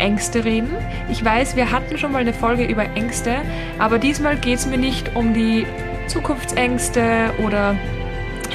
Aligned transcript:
Ängste 0.00 0.44
reden. 0.44 0.70
Ich 1.10 1.24
weiß, 1.24 1.56
wir 1.56 1.70
hatten 1.70 1.98
schon 1.98 2.12
mal 2.12 2.18
eine 2.18 2.32
Folge 2.32 2.64
über 2.64 2.84
Ängste, 2.94 3.36
aber 3.78 3.98
diesmal 3.98 4.36
geht 4.36 4.58
es 4.58 4.66
mir 4.66 4.78
nicht 4.78 5.14
um 5.14 5.34
die 5.34 5.66
Zukunftsängste 6.06 7.32
oder 7.44 7.76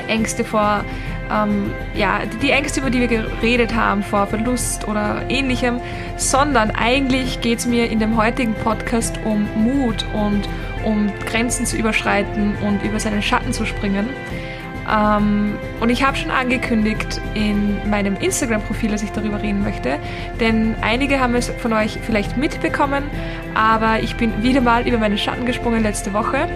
Ängste 0.08 0.44
vor, 0.44 0.84
ähm, 1.32 1.72
ja, 1.96 2.22
die 2.42 2.52
Ängste, 2.52 2.82
über 2.82 2.90
die 2.90 3.00
wir 3.00 3.08
geredet 3.08 3.74
haben, 3.76 4.04
vor 4.04 4.28
Verlust 4.28 4.88
oder 4.88 5.22
ähnlichem, 5.30 5.80
sondern 6.18 6.72
eigentlich 6.72 7.42
geht 7.42 7.60
es 7.60 7.66
mir 7.66 7.90
in 7.90 8.00
dem 8.00 8.18
heutigen 8.18 8.54
Podcast 8.56 9.20
um 9.24 9.48
Mut 9.56 10.06
und 10.14 10.48
um 10.84 11.12
Grenzen 11.26 11.66
zu 11.66 11.78
überschreiten 11.78 12.56
und 12.58 12.84
über 12.84 13.00
seinen 13.00 13.22
Schatten 13.22 13.54
zu 13.54 13.66
springen. 13.66 14.10
Ähm, 14.94 15.58
und 15.80 15.90
ich 15.90 16.04
habe 16.04 16.16
schon 16.18 16.32
angekündigt 16.32 17.20
in 17.34 17.90
meinem 17.90 18.16
Instagram-Profil, 18.16 18.92
dass 18.92 19.02
ich 19.02 19.12
darüber 19.12 19.42
reden 19.42 19.64
möchte, 19.64 19.98
denn 20.40 20.76
einige 20.82 21.20
haben 21.20 21.36
es 21.36 21.50
von 21.50 21.74
euch 21.74 22.00
vielleicht 22.02 22.38
mitbekommen, 22.38 23.04
aber 23.56 24.00
ich 24.02 24.16
bin 24.16 24.44
wieder 24.44 24.62
mal 24.62 24.88
über 24.88 24.98
meinen 24.98 25.18
Schatten 25.18 25.46
gesprungen 25.46 25.82
letzte 25.82 26.14
Woche 26.14 26.48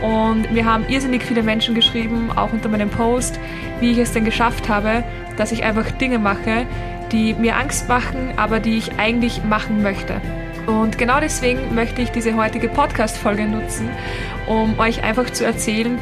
und 0.00 0.50
mir 0.52 0.64
haben 0.64 0.84
irrsinnig 0.88 1.22
viele 1.22 1.42
Menschen 1.42 1.74
geschrieben, 1.74 2.30
auch 2.34 2.52
unter 2.52 2.68
meinem 2.68 2.88
Post, 2.88 3.38
wie 3.80 3.90
ich 3.90 3.98
es 3.98 4.12
denn 4.12 4.24
geschafft 4.24 4.68
habe, 4.68 5.04
dass 5.36 5.52
ich 5.52 5.64
einfach 5.64 5.90
Dinge 5.92 6.18
mache, 6.18 6.66
die 7.10 7.34
mir 7.34 7.56
Angst 7.56 7.88
machen, 7.88 8.32
aber 8.36 8.58
die 8.58 8.78
ich 8.78 8.98
eigentlich 8.98 9.44
machen 9.44 9.82
möchte. 9.82 10.20
Und 10.66 10.96
genau 10.96 11.18
deswegen 11.20 11.74
möchte 11.74 12.02
ich 12.02 12.10
diese 12.10 12.36
heutige 12.36 12.68
Podcast-Folge 12.68 13.44
nutzen, 13.46 13.88
um 14.46 14.78
euch 14.78 15.02
einfach 15.02 15.28
zu 15.30 15.44
erzählen, 15.44 15.98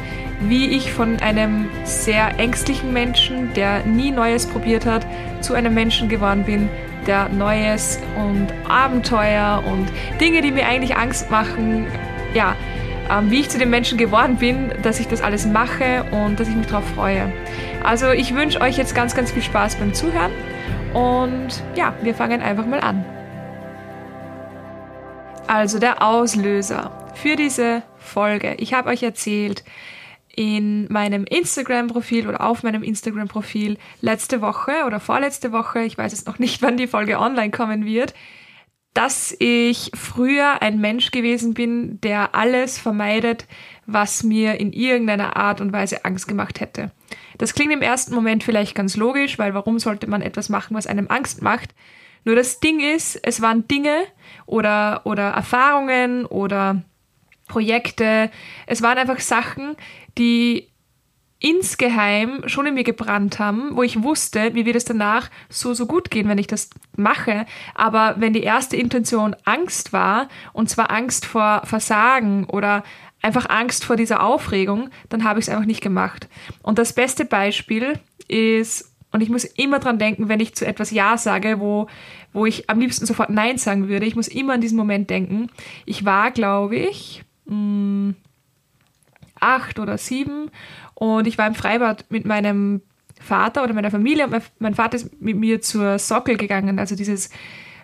wie 0.47 0.67
ich 0.67 0.91
von 0.91 1.19
einem 1.19 1.69
sehr 1.83 2.39
ängstlichen 2.39 2.93
Menschen, 2.93 3.53
der 3.53 3.85
nie 3.85 4.11
Neues 4.11 4.45
probiert 4.45 4.85
hat, 4.85 5.05
zu 5.41 5.53
einem 5.53 5.73
Menschen 5.73 6.09
geworden 6.09 6.43
bin, 6.43 6.69
der 7.07 7.29
Neues 7.29 7.99
und 8.15 8.47
Abenteuer 8.67 9.63
und 9.65 9.87
Dinge, 10.19 10.41
die 10.41 10.51
mir 10.51 10.65
eigentlich 10.65 10.95
Angst 10.95 11.31
machen, 11.31 11.87
ja, 12.33 12.55
ähm, 13.09 13.31
wie 13.31 13.41
ich 13.41 13.49
zu 13.49 13.57
dem 13.57 13.69
Menschen 13.69 13.97
geworden 13.97 14.37
bin, 14.37 14.71
dass 14.83 14.99
ich 14.99 15.07
das 15.07 15.21
alles 15.21 15.45
mache 15.45 16.05
und 16.11 16.39
dass 16.39 16.47
ich 16.47 16.55
mich 16.55 16.67
darauf 16.67 16.87
freue. 16.95 17.31
Also 17.83 18.11
ich 18.11 18.35
wünsche 18.35 18.61
euch 18.61 18.77
jetzt 18.77 18.95
ganz, 18.95 19.15
ganz 19.15 19.31
viel 19.31 19.41
Spaß 19.41 19.75
beim 19.75 19.93
Zuhören 19.93 20.31
und 20.93 21.63
ja, 21.75 21.93
wir 22.01 22.13
fangen 22.13 22.41
einfach 22.41 22.65
mal 22.65 22.79
an. 22.79 23.03
Also 25.47 25.79
der 25.79 26.01
Auslöser 26.01 26.91
für 27.15 27.35
diese 27.35 27.83
Folge. 27.97 28.55
Ich 28.57 28.73
habe 28.73 28.89
euch 28.89 29.03
erzählt, 29.03 29.63
in 30.35 30.91
meinem 30.91 31.25
Instagram-Profil 31.25 32.27
oder 32.27 32.41
auf 32.41 32.63
meinem 32.63 32.83
Instagram-Profil 32.83 33.77
letzte 34.01 34.41
Woche 34.41 34.85
oder 34.85 34.99
vorletzte 34.99 35.51
Woche, 35.51 35.81
ich 35.83 35.97
weiß 35.97 36.11
jetzt 36.11 36.27
noch 36.27 36.39
nicht, 36.39 36.61
wann 36.61 36.77
die 36.77 36.87
Folge 36.87 37.19
online 37.19 37.51
kommen 37.51 37.85
wird, 37.85 38.13
dass 38.93 39.33
ich 39.39 39.91
früher 39.93 40.61
ein 40.61 40.79
Mensch 40.79 41.11
gewesen 41.11 41.53
bin, 41.53 42.01
der 42.01 42.35
alles 42.35 42.77
vermeidet, 42.77 43.47
was 43.85 44.23
mir 44.23 44.59
in 44.59 44.73
irgendeiner 44.73 45.37
Art 45.37 45.61
und 45.61 45.71
Weise 45.71 46.03
Angst 46.03 46.27
gemacht 46.27 46.59
hätte. 46.59 46.91
Das 47.37 47.53
klingt 47.53 47.71
im 47.71 47.81
ersten 47.81 48.13
Moment 48.13 48.43
vielleicht 48.43 48.75
ganz 48.75 48.97
logisch, 48.97 49.39
weil 49.39 49.53
warum 49.53 49.79
sollte 49.79 50.07
man 50.07 50.21
etwas 50.21 50.49
machen, 50.49 50.75
was 50.75 50.87
einem 50.87 51.07
Angst 51.07 51.41
macht? 51.41 51.73
Nur 52.25 52.35
das 52.35 52.59
Ding 52.59 52.79
ist, 52.79 53.19
es 53.23 53.41
waren 53.41 53.67
Dinge 53.67 54.03
oder, 54.45 55.01
oder 55.05 55.29
Erfahrungen 55.29 56.25
oder 56.25 56.83
Projekte, 57.47 58.29
es 58.65 58.81
waren 58.81 58.97
einfach 58.97 59.19
Sachen, 59.19 59.75
die 60.17 60.71
insgeheim 61.41 62.43
schon 62.45 62.67
in 62.67 62.75
mir 62.75 62.83
gebrannt 62.83 63.39
haben, 63.39 63.75
wo 63.75 63.81
ich 63.81 64.03
wusste, 64.03 64.51
mir 64.51 64.65
wird 64.65 64.75
es 64.75 64.85
danach 64.85 65.29
so, 65.49 65.73
so 65.73 65.87
gut 65.87 66.11
gehen, 66.11 66.29
wenn 66.29 66.37
ich 66.37 66.45
das 66.45 66.69
mache. 66.95 67.47
Aber 67.73 68.15
wenn 68.19 68.31
die 68.31 68.43
erste 68.43 68.77
Intention 68.77 69.35
Angst 69.43 69.91
war, 69.91 70.29
und 70.53 70.69
zwar 70.69 70.91
Angst 70.91 71.25
vor 71.25 71.63
Versagen 71.65 72.45
oder 72.45 72.83
einfach 73.23 73.49
Angst 73.49 73.85
vor 73.85 73.95
dieser 73.95 74.23
Aufregung, 74.23 74.89
dann 75.09 75.23
habe 75.23 75.39
ich 75.39 75.47
es 75.47 75.49
einfach 75.49 75.65
nicht 75.65 75.81
gemacht. 75.81 76.27
Und 76.61 76.77
das 76.77 76.93
beste 76.93 77.25
Beispiel 77.25 77.99
ist, 78.27 78.91
und 79.11 79.21
ich 79.21 79.29
muss 79.29 79.43
immer 79.43 79.79
dran 79.79 79.97
denken, 79.97 80.29
wenn 80.29 80.39
ich 80.39 80.55
zu 80.55 80.65
etwas 80.65 80.91
Ja 80.91 81.17
sage, 81.17 81.59
wo, 81.59 81.87
wo 82.33 82.45
ich 82.45 82.69
am 82.69 82.79
liebsten 82.79 83.07
sofort 83.07 83.31
Nein 83.31 83.57
sagen 83.57 83.89
würde, 83.89 84.05
ich 84.05 84.15
muss 84.15 84.27
immer 84.27 84.53
an 84.53 84.61
diesen 84.61 84.77
Moment 84.77 85.09
denken. 85.09 85.49
Ich 85.85 86.05
war, 86.05 86.29
glaube 86.29 86.75
ich, 86.75 87.23
mh, 87.45 87.55
hm, 87.55 88.15
acht 89.41 89.79
oder 89.79 89.97
sieben 89.97 90.49
und 90.93 91.27
ich 91.27 91.37
war 91.37 91.47
im 91.47 91.55
Freibad 91.55 92.05
mit 92.09 92.25
meinem 92.25 92.81
Vater 93.19 93.63
oder 93.63 93.73
meiner 93.73 93.91
Familie 93.91 94.27
und 94.27 94.41
mein 94.59 94.75
Vater 94.75 94.95
ist 94.95 95.21
mit 95.21 95.37
mir 95.37 95.61
zur 95.61 95.99
Sockel 95.99 96.37
gegangen, 96.37 96.79
also 96.79 96.95
dieses, 96.95 97.29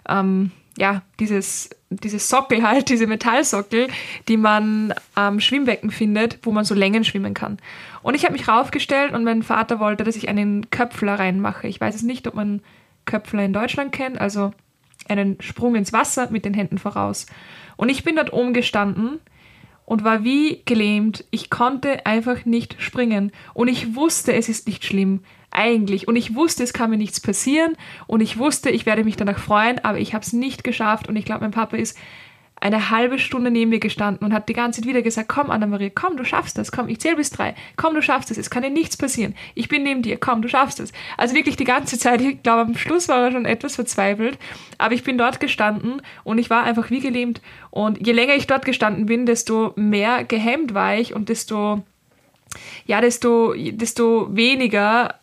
ähm, 0.07 0.51
ja, 0.77 1.01
dieses, 1.19 1.69
dieses 1.89 2.29
Sockel 2.29 2.63
halt, 2.63 2.89
diese 2.89 3.07
Metallsockel, 3.07 3.87
die 4.27 4.37
man 4.37 4.93
am 5.15 5.39
Schwimmbecken 5.39 5.91
findet, 5.91 6.39
wo 6.43 6.51
man 6.51 6.65
so 6.65 6.75
Längen 6.75 7.03
schwimmen 7.03 7.33
kann. 7.33 7.57
Und 8.03 8.15
ich 8.15 8.23
habe 8.23 8.33
mich 8.33 8.47
raufgestellt 8.47 9.13
und 9.13 9.23
mein 9.23 9.43
Vater 9.43 9.79
wollte, 9.79 10.03
dass 10.03 10.15
ich 10.15 10.29
einen 10.29 10.69
Köpfler 10.69 11.19
reinmache. 11.19 11.67
Ich 11.67 11.81
weiß 11.81 11.95
es 11.95 12.03
nicht, 12.03 12.27
ob 12.27 12.35
man 12.35 12.61
Köpfler 13.05 13.43
in 13.43 13.53
Deutschland 13.53 13.91
kennt, 13.91 14.19
also 14.19 14.53
einen 15.07 15.41
Sprung 15.41 15.75
ins 15.75 15.93
Wasser 15.93 16.29
mit 16.29 16.45
den 16.45 16.53
Händen 16.53 16.77
voraus. 16.77 17.25
Und 17.75 17.89
ich 17.89 18.03
bin 18.03 18.15
dort 18.15 18.33
oben 18.33 18.53
gestanden 18.53 19.19
und 19.87 20.03
war 20.03 20.25
wie 20.25 20.63
gelähmt. 20.65 21.23
Ich 21.31 21.49
konnte 21.49 22.05
einfach 22.05 22.43
nicht 22.43 22.75
springen. 22.77 23.31
Und 23.53 23.69
ich 23.69 23.95
wusste, 23.95 24.33
es 24.33 24.49
ist 24.49 24.67
nicht 24.67 24.83
schlimm. 24.83 25.21
Eigentlich. 25.49 26.09
Und 26.09 26.17
ich 26.17 26.35
wusste, 26.35 26.61
es 26.61 26.73
kann 26.73 26.89
mir 26.89 26.97
nichts 26.97 27.21
passieren. 27.21 27.77
Und 28.05 28.19
ich 28.19 28.37
wusste, 28.37 28.69
ich 28.69 28.85
werde 28.85 29.05
mich 29.05 29.15
danach 29.15 29.39
freuen. 29.39 29.79
Aber 29.85 29.97
ich 29.97 30.13
habe 30.13 30.25
es 30.25 30.33
nicht 30.33 30.65
geschafft. 30.65 31.07
Und 31.07 31.15
ich 31.15 31.23
glaube, 31.23 31.39
mein 31.39 31.51
Papa 31.51 31.77
ist 31.77 31.97
eine 32.59 32.89
halbe 32.89 33.19
Stunde 33.19 33.51
neben 33.51 33.69
mir 33.69 33.79
gestanden 33.79 34.25
und 34.25 34.33
hat 34.33 34.49
die 34.49 34.53
ganze 34.53 34.81
Zeit 34.81 34.89
wieder 34.89 35.01
gesagt, 35.01 35.29
komm 35.29 35.51
Anna-Maria, 35.51 35.91
komm, 35.93 36.17
du 36.17 36.23
schaffst 36.23 36.57
das, 36.57 36.71
komm, 36.71 36.89
ich 36.89 36.99
zähle 36.99 37.17
bis 37.17 37.29
drei, 37.29 37.55
komm, 37.75 37.93
du 37.93 38.01
schaffst 38.01 38.31
das, 38.31 38.37
es 38.37 38.49
kann 38.49 38.63
dir 38.63 38.69
nichts 38.69 38.97
passieren, 38.97 39.35
ich 39.53 39.69
bin 39.69 39.83
neben 39.83 40.01
dir, 40.01 40.17
komm, 40.17 40.41
du 40.41 40.47
schaffst 40.47 40.79
das. 40.79 40.91
Also 41.17 41.35
wirklich 41.35 41.55
die 41.55 41.65
ganze 41.65 41.99
Zeit, 41.99 42.21
ich 42.21 42.41
glaube, 42.41 42.61
am 42.61 42.75
Schluss 42.75 43.07
war 43.09 43.25
er 43.25 43.31
schon 43.31 43.45
etwas 43.45 43.75
verzweifelt, 43.75 44.39
aber 44.77 44.95
ich 44.95 45.03
bin 45.03 45.17
dort 45.17 45.39
gestanden 45.39 46.01
und 46.23 46.39
ich 46.39 46.49
war 46.49 46.63
einfach 46.63 46.89
wie 46.89 46.99
gelähmt. 46.99 47.41
Und 47.69 48.05
je 48.05 48.13
länger 48.13 48.35
ich 48.35 48.47
dort 48.47 48.65
gestanden 48.65 49.05
bin, 49.05 49.25
desto 49.25 49.73
mehr 49.75 50.23
gehemmt 50.23 50.73
war 50.73 50.95
ich 50.95 51.13
und 51.13 51.29
desto, 51.29 51.83
ja, 52.85 53.01
desto, 53.01 53.53
desto 53.53 54.35
weniger 54.35 55.13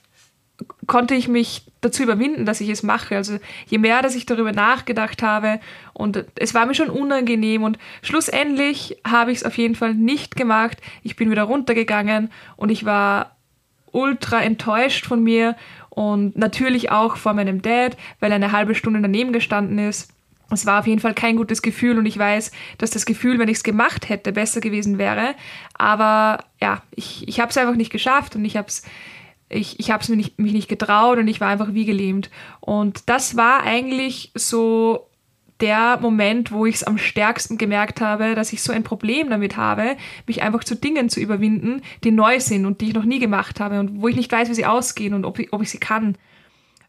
konnte 0.86 1.14
ich 1.14 1.28
mich 1.28 1.64
dazu 1.80 2.02
überwinden, 2.02 2.46
dass 2.46 2.60
ich 2.60 2.68
es 2.68 2.82
mache. 2.82 3.16
Also 3.16 3.38
je 3.66 3.78
mehr, 3.78 4.02
dass 4.02 4.14
ich 4.14 4.26
darüber 4.26 4.52
nachgedacht 4.52 5.22
habe 5.22 5.60
und 5.92 6.24
es 6.36 6.54
war 6.54 6.66
mir 6.66 6.74
schon 6.74 6.90
unangenehm 6.90 7.62
und 7.62 7.78
schlussendlich 8.02 8.98
habe 9.06 9.32
ich 9.32 9.38
es 9.38 9.44
auf 9.44 9.58
jeden 9.58 9.74
Fall 9.74 9.94
nicht 9.94 10.36
gemacht. 10.36 10.78
Ich 11.02 11.16
bin 11.16 11.30
wieder 11.30 11.44
runtergegangen 11.44 12.30
und 12.56 12.70
ich 12.70 12.84
war 12.84 13.36
ultra 13.92 14.42
enttäuscht 14.42 15.06
von 15.06 15.22
mir 15.22 15.56
und 15.90 16.36
natürlich 16.36 16.90
auch 16.90 17.16
vor 17.16 17.34
meinem 17.34 17.62
Dad, 17.62 17.96
weil 18.20 18.32
er 18.32 18.36
eine 18.36 18.52
halbe 18.52 18.74
Stunde 18.74 19.00
daneben 19.00 19.32
gestanden 19.32 19.78
ist. 19.78 20.10
Es 20.50 20.66
war 20.66 20.80
auf 20.80 20.86
jeden 20.86 21.00
Fall 21.00 21.14
kein 21.14 21.36
gutes 21.36 21.62
Gefühl 21.62 21.98
und 21.98 22.06
ich 22.06 22.18
weiß, 22.18 22.52
dass 22.78 22.90
das 22.90 23.06
Gefühl, 23.06 23.38
wenn 23.38 23.48
ich 23.48 23.58
es 23.58 23.64
gemacht 23.64 24.08
hätte, 24.08 24.32
besser 24.32 24.60
gewesen 24.60 24.98
wäre. 24.98 25.34
Aber 25.74 26.44
ja, 26.60 26.82
ich, 26.94 27.26
ich 27.26 27.40
habe 27.40 27.50
es 27.50 27.56
einfach 27.56 27.76
nicht 27.76 27.90
geschafft 27.90 28.36
und 28.36 28.44
ich 28.44 28.56
habe 28.56 28.68
es 28.68 28.82
ich, 29.48 29.78
ich 29.78 29.90
habe 29.90 30.02
es 30.02 30.08
mir 30.08 30.16
mich 30.16 30.52
nicht 30.52 30.68
getraut 30.68 31.18
und 31.18 31.28
ich 31.28 31.40
war 31.40 31.48
einfach 31.48 31.74
wie 31.74 31.84
gelähmt. 31.84 32.30
Und 32.60 33.08
das 33.08 33.36
war 33.36 33.62
eigentlich 33.62 34.32
so 34.34 35.08
der 35.60 35.98
Moment, 36.00 36.50
wo 36.50 36.66
ich 36.66 36.76
es 36.76 36.84
am 36.84 36.98
stärksten 36.98 37.58
gemerkt 37.58 38.00
habe, 38.00 38.34
dass 38.34 38.52
ich 38.52 38.62
so 38.62 38.72
ein 38.72 38.82
Problem 38.82 39.30
damit 39.30 39.56
habe, 39.56 39.96
mich 40.26 40.42
einfach 40.42 40.64
zu 40.64 40.74
Dingen 40.74 41.08
zu 41.08 41.20
überwinden, 41.20 41.80
die 42.02 42.10
neu 42.10 42.40
sind 42.40 42.66
und 42.66 42.80
die 42.80 42.88
ich 42.88 42.94
noch 42.94 43.04
nie 43.04 43.20
gemacht 43.20 43.60
habe 43.60 43.78
und 43.78 44.00
wo 44.02 44.08
ich 44.08 44.16
nicht 44.16 44.32
weiß, 44.32 44.48
wie 44.48 44.54
sie 44.54 44.66
ausgehen 44.66 45.14
und 45.14 45.24
ob 45.24 45.38
ich, 45.38 45.52
ob 45.52 45.62
ich 45.62 45.70
sie 45.70 45.78
kann. 45.78 46.16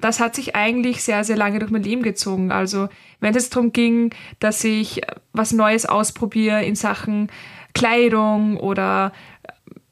Das 0.01 0.19
hat 0.19 0.35
sich 0.35 0.55
eigentlich 0.55 1.03
sehr, 1.03 1.23
sehr 1.23 1.37
lange 1.37 1.59
durch 1.59 1.71
mein 1.71 1.83
Leben 1.83 2.03
gezogen. 2.03 2.51
Also 2.51 2.89
wenn 3.19 3.35
es 3.35 3.49
darum 3.49 3.71
ging, 3.71 4.13
dass 4.39 4.63
ich 4.63 5.01
was 5.31 5.53
Neues 5.53 5.85
ausprobiere 5.85 6.65
in 6.65 6.75
Sachen 6.75 7.29
Kleidung 7.73 8.57
oder, 8.57 9.11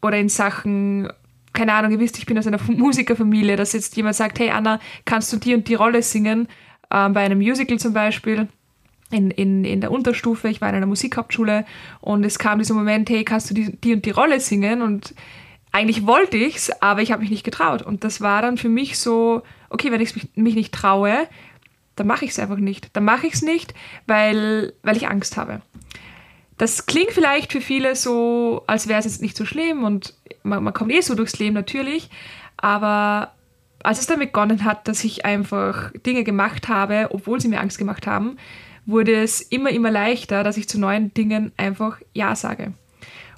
oder 0.02 0.18
in 0.18 0.30
Sachen 0.30 1.10
keine 1.54 1.74
Ahnung, 1.74 1.92
ihr 1.92 2.00
wisst, 2.00 2.18
ich 2.18 2.26
bin 2.26 2.38
aus 2.38 2.48
einer 2.48 2.60
Musikerfamilie, 2.68 3.56
dass 3.56 3.74
jetzt 3.74 3.96
jemand 3.96 4.16
sagt, 4.16 4.40
hey 4.40 4.50
Anna, 4.50 4.80
kannst 5.06 5.32
du 5.32 5.38
die 5.38 5.54
und 5.54 5.68
die 5.68 5.76
Rolle 5.76 6.02
singen, 6.02 6.48
ähm, 6.92 7.14
bei 7.14 7.22
einem 7.22 7.38
Musical 7.40 7.80
zum 7.80 7.94
Beispiel, 7.94 8.48
in, 9.14 9.32
in, 9.32 9.64
in 9.64 9.82
der 9.82 9.92
Unterstufe, 9.92 10.50
ich 10.50 10.60
war 10.60 10.70
in 10.70 10.76
einer 10.76 10.88
Musikhauptschule 10.88 11.66
und 12.02 12.24
es 12.24 12.40
kam 12.40 12.60
dieser 12.60 12.74
Moment, 12.74 13.10
hey, 13.10 13.24
kannst 13.24 13.50
du 13.50 13.54
die, 13.54 13.78
die 13.78 13.94
und 13.94 14.06
die 14.06 14.12
Rolle 14.12 14.40
singen? 14.40 14.82
Und 14.82 15.14
eigentlich 15.72 16.06
wollte 16.08 16.38
ich's, 16.38 16.72
aber 16.82 17.02
ich 17.02 17.12
habe 17.12 17.22
mich 17.22 17.30
nicht 17.30 17.44
getraut. 17.44 17.84
Und 17.84 18.04
das 18.04 18.22
war 18.22 18.42
dann 18.42 18.58
für 18.58 18.70
mich 18.70 18.98
so, 18.98 19.44
okay, 19.70 19.92
wenn 19.92 20.02
ich 20.02 20.16
mich, 20.16 20.30
mich 20.36 20.56
nicht 20.56 20.74
traue, 20.74 21.28
dann 21.96 22.08
mache 22.08 22.26
ich 22.26 22.32
es 22.32 22.40
einfach 22.40 22.58
nicht. 22.58 22.90
Dann 22.94 23.06
mache 23.06 23.28
ich 23.28 23.34
es 23.34 23.42
nicht, 23.44 23.74
weil, 24.08 24.74
weil 24.82 24.98
ich 24.98 25.08
Angst 25.08 25.38
habe. 25.38 25.62
Das 26.64 26.86
klingt 26.86 27.12
vielleicht 27.12 27.52
für 27.52 27.60
viele 27.60 27.94
so, 27.94 28.64
als 28.68 28.88
wäre 28.88 28.98
es 28.98 29.04
jetzt 29.04 29.22
nicht 29.22 29.36
so 29.36 29.44
schlimm 29.44 29.84
und 29.84 30.14
man, 30.44 30.64
man 30.64 30.74
kommt 30.74 30.94
eh 30.94 31.02
so 31.02 31.14
durchs 31.14 31.38
Leben 31.38 31.56
natürlich, 31.56 32.10
aber 32.56 33.34
als 33.84 34.00
es 34.00 34.06
dann 34.06 34.20
begonnen 34.20 34.64
hat, 34.64 34.88
dass 34.88 35.04
ich 35.04 35.26
einfach 35.26 35.92
Dinge 36.06 36.24
gemacht 36.24 36.70
habe, 36.70 37.10
obwohl 37.12 37.42
sie 37.42 37.50
mir 37.50 37.60
Angst 37.60 37.80
gemacht 37.80 38.08
haben, 38.08 38.38
wurde 38.86 39.14
es 39.14 39.42
immer, 39.42 39.72
immer 39.72 39.92
leichter, 39.92 40.46
dass 40.46 40.56
ich 40.56 40.70
zu 40.70 40.80
neuen 40.80 41.14
Dingen 41.14 41.52
einfach 41.58 41.98
Ja 42.14 42.34
sage. 42.34 42.72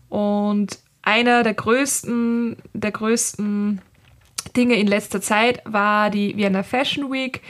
Und 0.08 0.78
einer 1.02 1.42
der 1.42 1.56
größten, 1.56 2.58
der 2.74 2.92
größten 2.92 3.82
Dinge 4.56 4.76
in 4.76 4.86
letzter 4.86 5.20
Zeit 5.20 5.64
war 5.66 6.12
die 6.12 6.38
Vienna 6.38 6.62
Fashion 6.62 7.12
Week. 7.12 7.42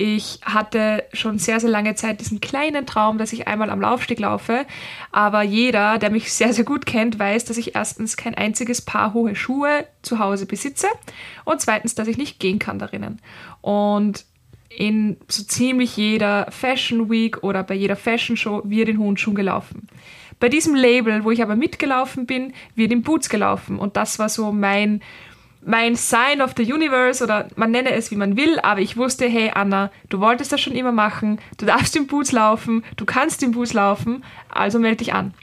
Ich 0.00 0.38
hatte 0.44 1.02
schon 1.12 1.40
sehr, 1.40 1.58
sehr 1.58 1.70
lange 1.70 1.96
Zeit 1.96 2.20
diesen 2.20 2.40
kleinen 2.40 2.86
Traum, 2.86 3.18
dass 3.18 3.32
ich 3.32 3.48
einmal 3.48 3.68
am 3.68 3.80
Laufsteg 3.80 4.20
laufe. 4.20 4.64
Aber 5.10 5.42
jeder, 5.42 5.98
der 5.98 6.10
mich 6.10 6.32
sehr, 6.32 6.52
sehr 6.52 6.62
gut 6.62 6.86
kennt, 6.86 7.18
weiß, 7.18 7.46
dass 7.46 7.56
ich 7.56 7.74
erstens 7.74 8.16
kein 8.16 8.36
einziges 8.36 8.80
Paar 8.80 9.12
hohe 9.12 9.34
Schuhe 9.34 9.88
zu 10.02 10.20
Hause 10.20 10.46
besitze 10.46 10.86
und 11.44 11.60
zweitens, 11.60 11.96
dass 11.96 12.06
ich 12.06 12.16
nicht 12.16 12.38
gehen 12.38 12.60
kann 12.60 12.78
darinnen. 12.78 13.20
Und 13.60 14.24
in 14.68 15.16
so 15.26 15.42
ziemlich 15.42 15.96
jeder 15.96 16.46
Fashion 16.52 17.10
Week 17.10 17.42
oder 17.42 17.64
bei 17.64 17.74
jeder 17.74 17.96
Fashion 17.96 18.36
Show 18.36 18.62
wird 18.66 18.88
in 18.88 19.00
hohen 19.00 19.16
Schuhen 19.16 19.34
gelaufen. 19.34 19.88
Bei 20.38 20.48
diesem 20.48 20.76
Label, 20.76 21.24
wo 21.24 21.32
ich 21.32 21.42
aber 21.42 21.56
mitgelaufen 21.56 22.24
bin, 22.24 22.52
wird 22.76 22.92
in 22.92 23.02
Boots 23.02 23.28
gelaufen. 23.28 23.80
Und 23.80 23.96
das 23.96 24.20
war 24.20 24.28
so 24.28 24.52
mein, 24.52 25.02
mein 25.68 25.96
Sign 25.96 26.40
of 26.40 26.54
the 26.56 26.72
Universe 26.72 27.22
oder 27.22 27.48
man 27.54 27.70
nenne 27.70 27.92
es 27.92 28.10
wie 28.10 28.16
man 28.16 28.38
will, 28.38 28.58
aber 28.60 28.80
ich 28.80 28.96
wusste, 28.96 29.26
hey 29.26 29.52
Anna, 29.54 29.90
du 30.08 30.18
wolltest 30.18 30.50
das 30.50 30.62
schon 30.62 30.74
immer 30.74 30.92
machen, 30.92 31.38
du 31.58 31.66
darfst 31.66 31.94
in 31.94 32.06
Boots 32.06 32.32
laufen, 32.32 32.82
du 32.96 33.04
kannst 33.04 33.42
in 33.42 33.52
Boots 33.52 33.74
laufen, 33.74 34.24
also 34.48 34.78
melde 34.78 35.04
dich 35.04 35.12
an. 35.12 35.34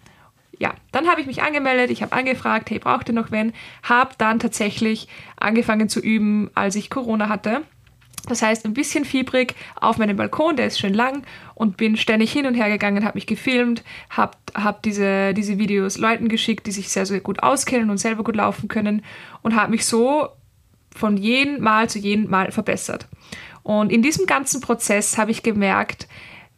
Ja, 0.57 0.73
dann 0.91 1.07
habe 1.07 1.21
ich 1.21 1.27
mich 1.27 1.43
angemeldet, 1.43 1.91
ich 1.91 2.01
habe 2.01 2.13
angefragt, 2.13 2.71
hey, 2.71 2.79
braucht 2.79 3.07
ihr 3.07 3.13
noch 3.13 3.29
wen? 3.29 3.53
Habe 3.83 4.15
dann 4.17 4.39
tatsächlich 4.39 5.07
angefangen 5.37 5.89
zu 5.89 5.99
üben, 5.99 6.49
als 6.55 6.75
ich 6.75 6.89
Corona 6.89 7.29
hatte 7.29 7.61
das 8.31 8.41
heißt, 8.41 8.65
ein 8.65 8.73
bisschen 8.73 9.05
fiebrig 9.05 9.55
auf 9.79 9.97
meinem 9.97 10.17
Balkon, 10.17 10.55
der 10.55 10.67
ist 10.67 10.79
schön 10.79 10.93
lang 10.93 11.23
und 11.53 11.77
bin 11.77 11.97
ständig 11.97 12.31
hin 12.31 12.45
und 12.45 12.55
her 12.55 12.69
gegangen, 12.69 13.05
habe 13.05 13.17
mich 13.17 13.27
gefilmt, 13.27 13.83
habe 14.09 14.37
hab 14.53 14.83
diese, 14.83 15.33
diese 15.33 15.57
Videos 15.57 15.97
Leuten 15.97 16.27
geschickt, 16.27 16.67
die 16.67 16.71
sich 16.71 16.89
sehr, 16.89 17.05
sehr 17.05 17.19
gut 17.19 17.43
auskennen 17.43 17.89
und 17.89 17.97
selber 17.97 18.23
gut 18.23 18.35
laufen 18.35 18.67
können 18.67 19.03
und 19.41 19.55
habe 19.55 19.71
mich 19.71 19.85
so 19.85 20.29
von 20.95 21.17
jedem 21.17 21.61
Mal 21.61 21.89
zu 21.89 21.99
jedem 21.99 22.29
Mal 22.29 22.51
verbessert. 22.51 23.07
Und 23.63 23.91
in 23.91 24.01
diesem 24.01 24.25
ganzen 24.25 24.61
Prozess 24.61 25.17
habe 25.17 25.31
ich 25.31 25.43
gemerkt, 25.43 26.07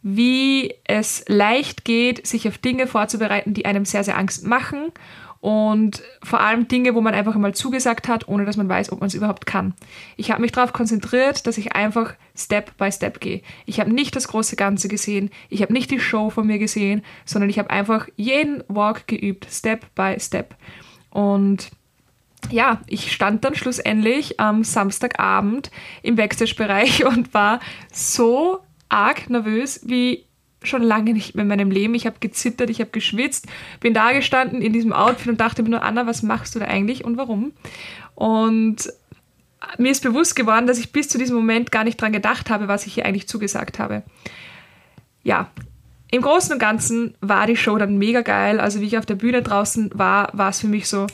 wie 0.02 0.74
es 0.84 1.24
leicht 1.26 1.84
geht, 1.84 2.26
sich 2.26 2.46
auf 2.46 2.58
Dinge 2.58 2.86
vorzubereiten, 2.86 3.52
die 3.52 3.66
einem 3.66 3.84
sehr, 3.84 4.04
sehr 4.04 4.16
Angst 4.16 4.46
machen 4.46 4.92
und 5.40 6.02
vor 6.22 6.40
allem 6.40 6.66
Dinge, 6.66 6.94
wo 6.94 7.00
man 7.00 7.14
einfach 7.14 7.34
einmal 7.34 7.54
zugesagt 7.54 8.08
hat, 8.08 8.26
ohne 8.26 8.44
dass 8.44 8.56
man 8.56 8.68
weiß, 8.68 8.90
ob 8.90 9.00
man 9.00 9.06
es 9.06 9.14
überhaupt 9.14 9.46
kann. 9.46 9.74
Ich 10.16 10.30
habe 10.30 10.40
mich 10.40 10.52
darauf 10.52 10.72
konzentriert, 10.72 11.46
dass 11.46 11.58
ich 11.58 11.74
einfach 11.74 12.14
Step 12.36 12.76
by 12.76 12.90
Step 12.90 13.20
gehe. 13.20 13.42
Ich 13.64 13.78
habe 13.78 13.92
nicht 13.92 14.16
das 14.16 14.28
große 14.28 14.56
Ganze 14.56 14.88
gesehen, 14.88 15.30
ich 15.48 15.62
habe 15.62 15.72
nicht 15.72 15.90
die 15.90 16.00
Show 16.00 16.30
von 16.30 16.46
mir 16.46 16.58
gesehen, 16.58 17.02
sondern 17.24 17.50
ich 17.50 17.58
habe 17.58 17.70
einfach 17.70 18.08
jeden 18.16 18.64
Walk 18.68 19.06
geübt, 19.06 19.46
Step 19.50 19.86
by 19.94 20.16
Step. 20.18 20.56
Und 21.10 21.70
ja, 22.50 22.80
ich 22.86 23.12
stand 23.12 23.44
dann 23.44 23.54
schlussendlich 23.54 24.40
am 24.40 24.64
Samstagabend 24.64 25.70
im 26.02 26.16
Backstage-Bereich 26.16 27.04
und 27.06 27.32
war 27.32 27.60
so 27.92 28.60
arg 28.88 29.30
nervös 29.30 29.80
wie 29.84 30.27
schon 30.62 30.82
lange 30.82 31.12
nicht 31.12 31.34
mehr 31.34 31.42
in 31.42 31.48
meinem 31.48 31.70
Leben. 31.70 31.94
Ich 31.94 32.06
habe 32.06 32.16
gezittert, 32.20 32.70
ich 32.70 32.80
habe 32.80 32.90
geschwitzt, 32.90 33.46
bin 33.80 33.94
da 33.94 34.12
gestanden 34.12 34.60
in 34.60 34.72
diesem 34.72 34.92
Outfit 34.92 35.28
und 35.28 35.40
dachte 35.40 35.62
mir 35.62 35.70
nur, 35.70 35.82
Anna, 35.82 36.06
was 36.06 36.22
machst 36.22 36.54
du 36.54 36.58
da 36.58 36.66
eigentlich 36.66 37.04
und 37.04 37.16
warum? 37.16 37.52
Und 38.14 38.92
mir 39.78 39.90
ist 39.90 40.02
bewusst 40.02 40.36
geworden, 40.36 40.66
dass 40.66 40.78
ich 40.78 40.92
bis 40.92 41.08
zu 41.08 41.18
diesem 41.18 41.36
Moment 41.36 41.70
gar 41.70 41.84
nicht 41.84 42.00
dran 42.00 42.12
gedacht 42.12 42.50
habe, 42.50 42.68
was 42.68 42.86
ich 42.86 42.94
hier 42.94 43.06
eigentlich 43.06 43.28
zugesagt 43.28 43.78
habe. 43.78 44.02
Ja, 45.22 45.50
im 46.10 46.22
Großen 46.22 46.52
und 46.52 46.58
Ganzen 46.58 47.14
war 47.20 47.46
die 47.46 47.56
Show 47.56 47.76
dann 47.76 47.98
mega 47.98 48.22
geil. 48.22 48.60
Also 48.60 48.80
wie 48.80 48.86
ich 48.86 48.98
auf 48.98 49.06
der 49.06 49.16
Bühne 49.16 49.42
draußen 49.42 49.90
war, 49.94 50.30
war 50.32 50.50
es 50.50 50.60
für 50.60 50.68
mich 50.68 50.88
so, 50.88 51.06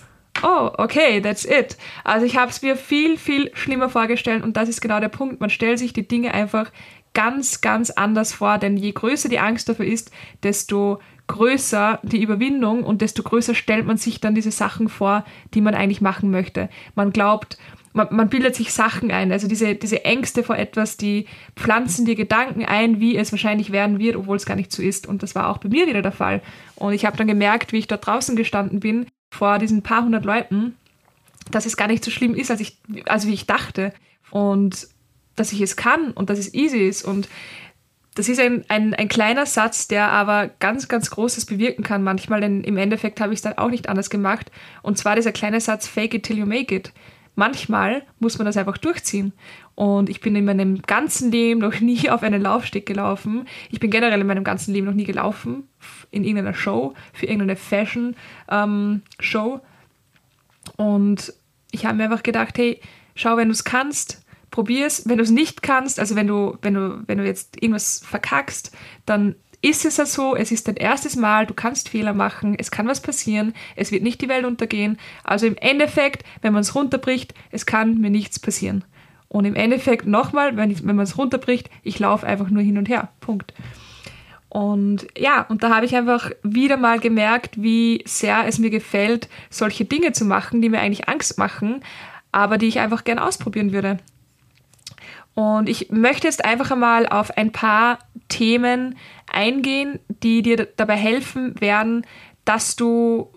oh, 0.42 0.70
okay, 0.78 1.20
that's 1.20 1.44
it. 1.44 1.76
Also 2.04 2.26
ich 2.26 2.36
habe 2.36 2.50
es 2.50 2.62
mir 2.62 2.76
viel, 2.76 3.18
viel 3.18 3.50
schlimmer 3.54 3.88
vorgestellt 3.88 4.44
und 4.44 4.56
das 4.56 4.68
ist 4.68 4.80
genau 4.80 5.00
der 5.00 5.08
Punkt. 5.08 5.40
Man 5.40 5.50
stellt 5.50 5.78
sich 5.78 5.92
die 5.92 6.06
Dinge 6.06 6.32
einfach 6.32 6.70
ganz, 7.14 7.60
ganz 7.60 7.90
anders 7.90 8.32
vor, 8.32 8.58
denn 8.58 8.76
je 8.76 8.92
größer 8.92 9.28
die 9.28 9.38
Angst 9.38 9.68
dafür 9.68 9.86
ist, 9.86 10.10
desto 10.42 11.00
größer 11.26 12.00
die 12.02 12.22
Überwindung 12.22 12.82
und 12.82 13.00
desto 13.00 13.22
größer 13.22 13.54
stellt 13.54 13.86
man 13.86 13.96
sich 13.96 14.20
dann 14.20 14.34
diese 14.34 14.50
Sachen 14.50 14.88
vor, 14.88 15.24
die 15.54 15.60
man 15.60 15.74
eigentlich 15.74 16.00
machen 16.00 16.30
möchte. 16.30 16.68
Man 16.94 17.12
glaubt, 17.12 17.56
man, 17.94 18.08
man 18.10 18.28
bildet 18.28 18.56
sich 18.56 18.72
Sachen 18.72 19.10
ein, 19.10 19.32
also 19.32 19.48
diese, 19.48 19.74
diese 19.74 20.04
Ängste 20.04 20.42
vor 20.42 20.56
etwas, 20.56 20.96
die 20.96 21.26
pflanzen 21.56 22.04
dir 22.04 22.16
Gedanken 22.16 22.64
ein, 22.64 23.00
wie 23.00 23.16
es 23.16 23.32
wahrscheinlich 23.32 23.72
werden 23.72 23.98
wird, 23.98 24.16
obwohl 24.16 24.36
es 24.36 24.46
gar 24.46 24.56
nicht 24.56 24.72
so 24.72 24.82
ist. 24.82 25.06
Und 25.06 25.22
das 25.22 25.34
war 25.34 25.48
auch 25.48 25.58
bei 25.58 25.68
mir 25.68 25.86
wieder 25.86 26.02
der 26.02 26.12
Fall. 26.12 26.42
Und 26.74 26.92
ich 26.92 27.06
habe 27.06 27.16
dann 27.16 27.28
gemerkt, 27.28 27.72
wie 27.72 27.78
ich 27.78 27.86
dort 27.86 28.06
draußen 28.06 28.36
gestanden 28.36 28.80
bin, 28.80 29.06
vor 29.32 29.58
diesen 29.58 29.82
paar 29.82 30.04
hundert 30.04 30.24
Leuten, 30.24 30.76
dass 31.50 31.66
es 31.66 31.76
gar 31.76 31.88
nicht 31.88 32.04
so 32.04 32.10
schlimm 32.10 32.34
ist, 32.34 32.50
als, 32.50 32.60
ich, 32.60 32.78
als 33.06 33.26
wie 33.26 33.34
ich 33.34 33.46
dachte. 33.46 33.92
Und 34.30 34.88
dass 35.36 35.52
ich 35.52 35.60
es 35.60 35.76
kann 35.76 36.10
und 36.12 36.30
dass 36.30 36.38
es 36.38 36.54
easy 36.54 36.86
ist. 36.86 37.04
Und 37.04 37.28
das 38.14 38.28
ist 38.28 38.38
ein, 38.40 38.64
ein, 38.68 38.94
ein 38.94 39.08
kleiner 39.08 39.46
Satz, 39.46 39.88
der 39.88 40.08
aber 40.08 40.48
ganz, 40.60 40.88
ganz 40.88 41.10
Großes 41.10 41.46
bewirken 41.46 41.82
kann 41.82 42.02
manchmal, 42.02 42.40
denn 42.40 42.62
im 42.62 42.76
Endeffekt 42.76 43.20
habe 43.20 43.32
ich 43.32 43.38
es 43.38 43.42
dann 43.42 43.58
auch 43.58 43.70
nicht 43.70 43.88
anders 43.88 44.10
gemacht. 44.10 44.50
Und 44.82 44.98
zwar 44.98 45.16
dieser 45.16 45.32
kleine 45.32 45.60
Satz, 45.60 45.88
fake 45.88 46.14
it 46.14 46.22
till 46.22 46.38
you 46.38 46.46
make 46.46 46.74
it. 46.74 46.92
Manchmal 47.36 48.02
muss 48.20 48.38
man 48.38 48.46
das 48.46 48.56
einfach 48.56 48.78
durchziehen. 48.78 49.32
Und 49.74 50.08
ich 50.08 50.20
bin 50.20 50.36
in 50.36 50.44
meinem 50.44 50.82
ganzen 50.82 51.32
Leben 51.32 51.58
noch 51.60 51.80
nie 51.80 52.08
auf 52.08 52.22
einen 52.22 52.40
Laufsteg 52.40 52.86
gelaufen. 52.86 53.48
Ich 53.70 53.80
bin 53.80 53.90
generell 53.90 54.20
in 54.20 54.26
meinem 54.26 54.44
ganzen 54.44 54.72
Leben 54.72 54.86
noch 54.86 54.94
nie 54.94 55.04
gelaufen. 55.04 55.68
In 56.12 56.22
irgendeiner 56.22 56.54
Show, 56.54 56.94
für 57.12 57.26
irgendeine 57.26 57.56
Fashion-Show. 57.56 58.14
Ähm, 59.54 59.60
und 60.76 61.34
ich 61.72 61.84
habe 61.84 61.96
mir 61.96 62.04
einfach 62.04 62.22
gedacht, 62.22 62.56
hey, 62.56 62.80
schau, 63.16 63.36
wenn 63.36 63.48
du 63.48 63.52
es 63.52 63.64
kannst, 63.64 64.23
probier 64.54 64.86
es. 64.86 65.08
Wenn 65.08 65.18
du 65.18 65.24
es 65.24 65.30
nicht 65.30 65.62
kannst, 65.62 65.98
also 65.98 66.14
wenn 66.14 66.28
du, 66.28 66.56
wenn 66.62 66.74
du, 66.74 67.02
wenn 67.06 67.18
du 67.18 67.24
jetzt 67.24 67.60
irgendwas 67.60 68.02
verkackst, 68.06 68.70
dann 69.04 69.34
ist 69.60 69.84
es 69.84 69.96
ja 69.96 70.06
so, 70.06 70.36
es 70.36 70.52
ist 70.52 70.68
dein 70.68 70.76
erstes 70.76 71.16
Mal, 71.16 71.46
du 71.46 71.54
kannst 71.54 71.88
Fehler 71.88 72.12
machen, 72.12 72.54
es 72.56 72.70
kann 72.70 72.86
was 72.86 73.00
passieren, 73.00 73.52
es 73.74 73.90
wird 73.90 74.04
nicht 74.04 74.20
die 74.20 74.28
Welt 74.28 74.44
untergehen. 74.44 74.96
Also 75.24 75.46
im 75.46 75.56
Endeffekt, 75.56 76.24
wenn 76.40 76.52
man 76.52 76.60
es 76.60 76.74
runterbricht, 76.76 77.34
es 77.50 77.66
kann 77.66 78.00
mir 78.00 78.10
nichts 78.10 78.38
passieren. 78.38 78.84
Und 79.26 79.44
im 79.44 79.56
Endeffekt 79.56 80.06
nochmal, 80.06 80.56
wenn, 80.56 80.86
wenn 80.86 80.96
man 80.96 81.04
es 81.04 81.18
runterbricht, 81.18 81.68
ich 81.82 81.98
laufe 81.98 82.24
einfach 82.24 82.48
nur 82.50 82.62
hin 82.62 82.78
und 82.78 82.88
her. 82.88 83.08
Punkt. 83.18 83.52
Und 84.48 85.08
ja, 85.18 85.42
und 85.48 85.64
da 85.64 85.74
habe 85.74 85.86
ich 85.86 85.96
einfach 85.96 86.30
wieder 86.44 86.76
mal 86.76 87.00
gemerkt, 87.00 87.60
wie 87.60 88.04
sehr 88.06 88.46
es 88.46 88.60
mir 88.60 88.70
gefällt, 88.70 89.28
solche 89.50 89.84
Dinge 89.84 90.12
zu 90.12 90.24
machen, 90.24 90.62
die 90.62 90.68
mir 90.68 90.78
eigentlich 90.78 91.08
Angst 91.08 91.38
machen, 91.38 91.80
aber 92.30 92.56
die 92.56 92.68
ich 92.68 92.78
einfach 92.78 93.02
gern 93.02 93.18
ausprobieren 93.18 93.72
würde. 93.72 93.98
Und 95.34 95.68
ich 95.68 95.90
möchte 95.90 96.26
jetzt 96.26 96.44
einfach 96.44 96.70
einmal 96.70 97.08
auf 97.08 97.36
ein 97.36 97.50
paar 97.50 97.98
Themen 98.28 98.96
eingehen, 99.30 99.98
die 100.08 100.42
dir 100.42 100.68
dabei 100.76 100.96
helfen 100.96 101.60
werden, 101.60 102.06
dass 102.44 102.76
du 102.76 103.32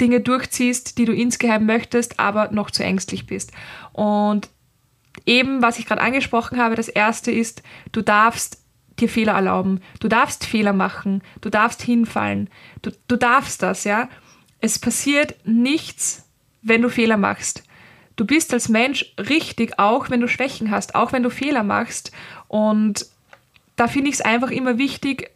Dinge 0.00 0.20
durchziehst, 0.20 0.98
die 0.98 1.04
du 1.04 1.12
insgeheim 1.12 1.64
möchtest, 1.64 2.18
aber 2.18 2.50
noch 2.50 2.70
zu 2.70 2.82
ängstlich 2.82 3.26
bist. 3.26 3.52
Und 3.92 4.48
eben, 5.24 5.62
was 5.62 5.78
ich 5.78 5.86
gerade 5.86 6.02
angesprochen 6.02 6.58
habe, 6.58 6.74
das 6.74 6.88
erste 6.88 7.30
ist, 7.30 7.62
du 7.92 8.02
darfst 8.02 8.62
dir 8.98 9.08
Fehler 9.08 9.34
erlauben. 9.34 9.80
Du 10.00 10.08
darfst 10.08 10.44
Fehler 10.44 10.72
machen. 10.72 11.22
Du 11.40 11.50
darfst 11.50 11.82
hinfallen. 11.82 12.50
Du, 12.82 12.90
du 13.08 13.16
darfst 13.16 13.62
das, 13.62 13.84
ja. 13.84 14.08
Es 14.60 14.78
passiert 14.78 15.36
nichts, 15.44 16.28
wenn 16.62 16.82
du 16.82 16.88
Fehler 16.88 17.16
machst 17.18 17.65
du 18.16 18.24
bist 18.24 18.52
als 18.52 18.68
Mensch 18.68 19.14
richtig, 19.18 19.78
auch 19.78 20.10
wenn 20.10 20.20
du 20.20 20.28
Schwächen 20.28 20.70
hast, 20.70 20.94
auch 20.94 21.12
wenn 21.12 21.22
du 21.22 21.30
Fehler 21.30 21.62
machst. 21.62 22.12
Und 22.48 23.06
da 23.76 23.88
finde 23.88 24.08
ich 24.08 24.16
es 24.16 24.20
einfach 24.20 24.50
immer 24.50 24.78
wichtig, 24.78 25.30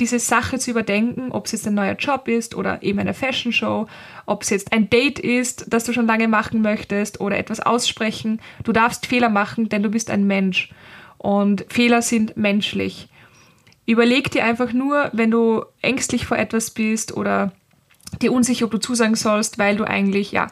diese 0.00 0.18
Sache 0.18 0.58
zu 0.58 0.70
überdenken, 0.70 1.30
ob 1.30 1.46
es 1.46 1.52
jetzt 1.52 1.66
ein 1.66 1.74
neuer 1.74 1.94
Job 1.94 2.26
ist 2.26 2.54
oder 2.54 2.82
eben 2.82 2.98
eine 2.98 3.14
Fashion 3.14 3.52
Show, 3.52 3.86
ob 4.26 4.42
es 4.42 4.50
jetzt 4.50 4.72
ein 4.72 4.90
Date 4.90 5.18
ist, 5.18 5.66
das 5.68 5.84
du 5.84 5.92
schon 5.92 6.06
lange 6.06 6.28
machen 6.28 6.60
möchtest 6.60 7.20
oder 7.20 7.38
etwas 7.38 7.60
aussprechen. 7.60 8.40
Du 8.64 8.72
darfst 8.72 9.06
Fehler 9.06 9.28
machen, 9.28 9.68
denn 9.68 9.82
du 9.82 9.88
bist 9.88 10.10
ein 10.10 10.26
Mensch 10.26 10.70
und 11.18 11.64
Fehler 11.68 12.02
sind 12.02 12.36
menschlich. 12.36 13.08
Überleg 13.86 14.30
dir 14.32 14.44
einfach 14.44 14.72
nur, 14.72 15.10
wenn 15.12 15.30
du 15.30 15.64
ängstlich 15.80 16.26
vor 16.26 16.36
etwas 16.36 16.70
bist 16.70 17.16
oder 17.16 17.52
dir 18.20 18.32
unsicher, 18.32 18.64
ob 18.64 18.72
du 18.72 18.78
zusagen 18.78 19.14
sollst, 19.14 19.58
weil 19.58 19.76
du 19.76 19.84
eigentlich 19.84 20.32
ja 20.32 20.48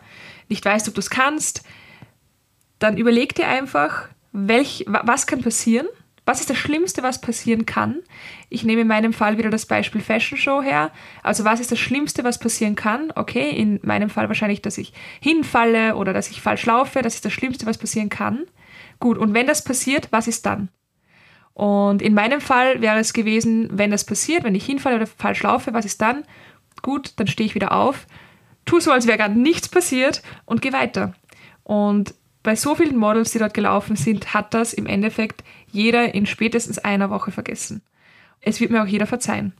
nicht 0.48 0.64
weißt, 0.64 0.88
ob 0.88 0.94
du 0.94 1.00
es 1.00 1.10
kannst, 1.10 1.62
dann 2.78 2.96
überleg 2.96 3.34
dir 3.34 3.48
einfach, 3.48 4.08
welch, 4.32 4.84
was 4.86 5.26
kann 5.26 5.42
passieren 5.42 5.86
was 6.26 6.40
ist 6.40 6.48
das 6.48 6.56
Schlimmste, 6.56 7.02
was 7.02 7.20
passieren 7.20 7.66
kann? 7.66 8.02
Ich 8.48 8.64
nehme 8.64 8.80
in 8.82 8.88
meinem 8.88 9.12
Fall 9.12 9.36
wieder 9.36 9.50
das 9.50 9.66
Beispiel 9.66 10.00
Fashion 10.00 10.38
Show 10.38 10.62
her. 10.62 10.90
Also 11.22 11.44
was 11.44 11.60
ist 11.60 11.70
das 11.70 11.78
Schlimmste, 11.78 12.24
was 12.24 12.38
passieren 12.38 12.76
kann? 12.76 13.12
Okay, 13.14 13.50
in 13.50 13.78
meinem 13.82 14.08
Fall 14.08 14.28
wahrscheinlich, 14.28 14.62
dass 14.62 14.78
ich 14.78 14.94
hinfalle 15.20 15.96
oder 15.96 16.14
dass 16.14 16.30
ich 16.30 16.40
falsch 16.40 16.64
laufe. 16.64 17.02
Das 17.02 17.14
ist 17.14 17.26
das 17.26 17.32
Schlimmste, 17.32 17.66
was 17.66 17.76
passieren 17.76 18.08
kann. 18.08 18.46
Gut, 19.00 19.18
und 19.18 19.34
wenn 19.34 19.46
das 19.46 19.64
passiert, 19.64 20.08
was 20.12 20.26
ist 20.26 20.46
dann? 20.46 20.70
Und 21.52 22.00
in 22.00 22.14
meinem 22.14 22.40
Fall 22.40 22.80
wäre 22.80 22.98
es 22.98 23.12
gewesen, 23.12 23.68
wenn 23.72 23.90
das 23.90 24.04
passiert, 24.04 24.44
wenn 24.44 24.54
ich 24.54 24.64
hinfalle 24.64 24.96
oder 24.96 25.06
falsch 25.06 25.42
laufe, 25.42 25.74
was 25.74 25.84
ist 25.84 26.00
dann? 26.00 26.24
Gut, 26.80 27.12
dann 27.16 27.26
stehe 27.26 27.46
ich 27.46 27.54
wieder 27.54 27.72
auf, 27.72 28.06
tu 28.64 28.80
so, 28.80 28.90
als 28.92 29.06
wäre 29.06 29.18
gerade 29.18 29.38
nichts 29.38 29.68
passiert 29.68 30.22
und 30.44 30.62
gehe 30.62 30.72
weiter. 30.72 31.14
Und 31.62 32.14
bei 32.42 32.56
so 32.56 32.74
vielen 32.74 32.96
Models, 32.96 33.32
die 33.32 33.38
dort 33.38 33.54
gelaufen 33.54 33.96
sind, 33.96 34.34
hat 34.34 34.52
das 34.54 34.74
im 34.74 34.86
Endeffekt 34.86 35.42
jeder 35.70 36.14
in 36.14 36.26
spätestens 36.26 36.78
einer 36.78 37.10
Woche 37.10 37.30
vergessen. 37.30 37.82
Es 38.40 38.60
wird 38.60 38.70
mir 38.70 38.82
auch 38.82 38.86
jeder 38.86 39.06
verzeihen. 39.06 39.54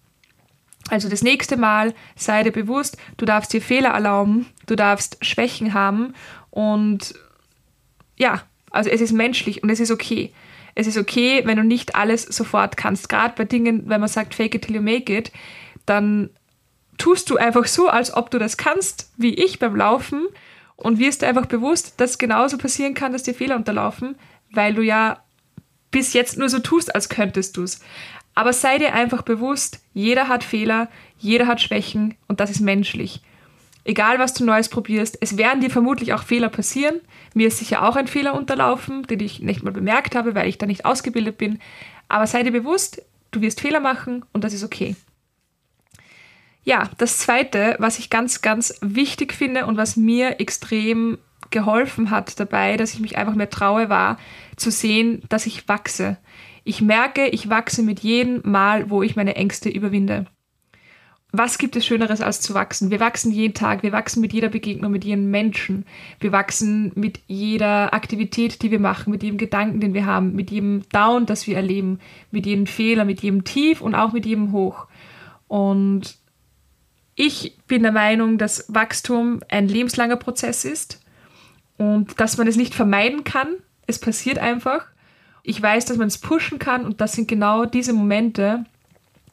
Also 0.90 1.08
das 1.08 1.23
nächste 1.23 1.56
Mal 1.56 1.94
sei 2.14 2.42
dir 2.42 2.52
bewusst, 2.52 2.99
du 3.16 3.25
darfst 3.25 3.52
dir 3.54 3.62
Fehler 3.62 3.90
erlauben, 3.90 4.46
du 4.66 4.76
darfst 4.76 5.25
Schwächen 5.25 5.73
haben 5.73 6.12
und 6.50 7.14
ja, 8.16 8.42
also 8.70 8.90
es 8.90 9.00
ist 9.00 9.12
menschlich 9.12 9.62
und 9.62 9.70
es 9.70 9.80
ist 9.80 9.90
okay. 9.90 10.32
Es 10.75 10.87
ist 10.87 10.99
okay, 10.99 11.42
wenn 11.44 11.56
du 11.56 11.64
nicht 11.64 11.94
alles 11.94 12.25
sofort 12.25 12.76
kannst. 12.76 13.08
Gerade 13.08 13.34
bei 13.37 13.44
Dingen, 13.44 13.88
wenn 13.88 14.00
man 14.00 14.08
sagt, 14.08 14.34
fake 14.34 14.56
it 14.56 14.62
till 14.62 14.76
you 14.76 14.82
make 14.82 15.16
it, 15.16 15.32
dann 15.87 16.30
tust 16.98 17.30
du 17.30 17.36
einfach 17.36 17.66
so, 17.66 17.88
als 17.88 18.14
ob 18.14 18.30
du 18.30 18.38
das 18.38 18.56
kannst, 18.56 19.10
wie 19.16 19.34
ich 19.34 19.58
beim 19.58 19.76
Laufen 19.76 20.26
und 20.76 20.98
wirst 20.98 21.22
dir 21.22 21.28
einfach 21.28 21.46
bewusst, 21.46 22.00
dass 22.00 22.18
genauso 22.18 22.58
passieren 22.58 22.94
kann, 22.94 23.12
dass 23.12 23.22
dir 23.22 23.34
Fehler 23.34 23.56
unterlaufen, 23.56 24.16
weil 24.50 24.74
du 24.74 24.82
ja 24.82 25.22
bis 25.90 26.12
jetzt 26.12 26.38
nur 26.38 26.48
so 26.48 26.58
tust, 26.58 26.94
als 26.94 27.08
könntest 27.08 27.56
du 27.56 27.62
es. 27.62 27.80
Aber 28.34 28.52
sei 28.52 28.78
dir 28.78 28.94
einfach 28.94 29.22
bewusst, 29.22 29.80
jeder 29.92 30.28
hat 30.28 30.42
Fehler, 30.42 30.88
jeder 31.18 31.46
hat 31.46 31.60
Schwächen 31.60 32.16
und 32.26 32.40
das 32.40 32.50
ist 32.50 32.60
menschlich. 32.60 33.20
Egal, 33.84 34.18
was 34.18 34.32
du 34.32 34.44
Neues 34.44 34.68
probierst, 34.68 35.18
es 35.20 35.36
werden 35.36 35.60
dir 35.60 35.70
vermutlich 35.70 36.14
auch 36.14 36.22
Fehler 36.22 36.48
passieren. 36.48 37.00
Mir 37.34 37.48
ist 37.48 37.58
sicher 37.58 37.86
auch 37.86 37.96
ein 37.96 38.08
Fehler 38.08 38.34
unterlaufen, 38.34 39.02
den 39.04 39.20
ich 39.20 39.40
nicht 39.40 39.62
mal 39.62 39.72
bemerkt 39.72 40.16
habe, 40.16 40.34
weil 40.34 40.48
ich 40.48 40.58
da 40.58 40.66
nicht 40.66 40.86
ausgebildet 40.86 41.36
bin. 41.38 41.60
Aber 42.08 42.26
sei 42.26 42.42
dir 42.42 42.50
bewusst, 42.50 43.02
du 43.30 43.40
wirst 43.42 43.60
Fehler 43.60 43.80
machen 43.80 44.24
und 44.32 44.42
das 44.42 44.54
ist 44.54 44.64
okay. 44.64 44.96
Ja, 46.64 46.90
das 46.97 47.18
Zweite, 47.18 47.76
was 47.78 47.99
ich 47.99 48.09
ganz, 48.09 48.40
ganz 48.40 48.75
wichtig 48.80 49.35
finde 49.35 49.66
und 49.66 49.76
was 49.76 49.97
mir 49.97 50.40
extrem 50.40 51.18
geholfen 51.50 52.11
hat 52.11 52.40
dabei, 52.40 52.76
dass 52.76 52.94
ich 52.94 53.00
mich 53.00 53.18
einfach 53.18 53.35
mehr 53.35 53.50
traue, 53.50 53.90
war 53.90 54.18
zu 54.56 54.71
sehen, 54.71 55.23
dass 55.28 55.47
ich 55.47 55.68
wachse. 55.68 56.16
Ich 56.64 56.80
merke, 56.80 57.28
ich 57.28 57.50
wachse 57.50 57.83
mit 57.83 58.00
jedem 58.00 58.40
Mal, 58.50 58.88
wo 58.88 59.02
ich 59.02 59.14
meine 59.14 59.37
Ängste 59.37 59.68
überwinde. 59.68 60.26
Was 61.37 61.59
gibt 61.59 61.76
es 61.76 61.85
Schöneres 61.85 62.21
als 62.21 62.40
zu 62.40 62.54
wachsen? 62.54 62.90
Wir 62.90 63.00
wachsen 63.00 63.33
jeden 63.33 63.54
Tag, 63.54 63.83
wir 63.83 63.92
wachsen 63.92 64.21
mit 64.21 64.33
jeder 64.33 64.49
Begegnung, 64.49 64.92
mit 64.92 65.04
jedem 65.04 65.30
Menschen, 65.30 65.85
wir 66.21 66.33
wachsen 66.33 66.92
mit 66.94 67.21
jeder 67.26 67.92
Aktivität, 67.92 68.62
die 68.62 68.71
wir 68.71 68.78
machen, 68.78 69.11
mit 69.11 69.23
jedem 69.23 69.37
Gedanken, 69.37 69.80
den 69.80 69.94
wir 69.94 70.06
haben, 70.06 70.35
mit 70.35 70.50
jedem 70.50 70.85
Down, 70.90 71.26
das 71.26 71.47
wir 71.47 71.56
erleben, 71.56 71.99
mit 72.30 72.47
jedem 72.47 72.66
Fehler, 72.66 73.04
mit 73.04 73.21
jedem 73.21 73.42
Tief 73.44 73.80
und 73.80 73.94
auch 73.94 74.12
mit 74.12 74.26
jedem 74.26 74.52
Hoch. 74.52 74.87
Und 75.49 76.16
ich 77.16 77.56
bin 77.66 77.83
der 77.83 77.92
Meinung, 77.92 78.38
dass 78.38 78.64
Wachstum 78.68 79.40
ein 79.49 79.68
lebenslanger 79.68 80.16
Prozess 80.16 80.64
ist 80.64 81.00
und 81.76 82.18
dass 82.21 82.37
man 82.37 82.47
es 82.47 82.56
nicht 82.56 82.75
vermeiden 82.75 83.25
kann. 83.25 83.49
Es 83.87 83.99
passiert 83.99 84.38
einfach. 84.38 84.87
Ich 85.42 85.61
weiß, 85.61 85.85
dass 85.85 85.97
man 85.97 86.09
es 86.09 86.18
pushen 86.18 86.59
kann 86.59 86.85
und 86.85 87.00
das 87.00 87.12
sind 87.12 87.28
genau 87.28 87.66
diese 87.66 87.92
Momente, 87.92 88.64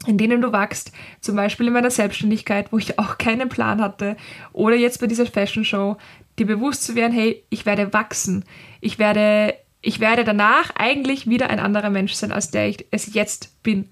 in 0.06 0.18
denen 0.18 0.42
du 0.42 0.52
wachst. 0.52 0.92
Zum 1.22 1.36
Beispiel 1.36 1.68
in 1.68 1.74
meiner 1.74 1.92
Selbstständigkeit, 1.92 2.72
wo 2.72 2.78
ich 2.78 3.00
auch 3.00 3.18
keinen 3.18 3.50
Plan 3.50 3.82
hatte 3.82 4.18
oder 4.54 4.76
jetzt 4.76 5.00
bei 5.00 5.08
dieser 5.08 5.26
Fashion 5.26 5.66
Show, 5.66 5.98
dir 6.38 6.46
bewusst 6.46 6.84
zu 6.84 6.96
werden, 6.96 7.14
hey, 7.14 7.44
ich 7.50 7.66
werde 7.66 7.94
wachsen. 7.94 8.46
Ich 8.80 9.00
werde, 9.00 9.56
ich 9.82 10.00
werde 10.00 10.24
danach 10.24 10.72
eigentlich 10.76 11.30
wieder 11.30 11.50
ein 11.50 11.60
anderer 11.60 11.90
Mensch 11.90 12.14
sein, 12.14 12.32
als 12.32 12.52
der 12.52 12.68
ich 12.68 12.86
es 12.92 13.14
jetzt 13.14 13.64
bin. 13.64 13.90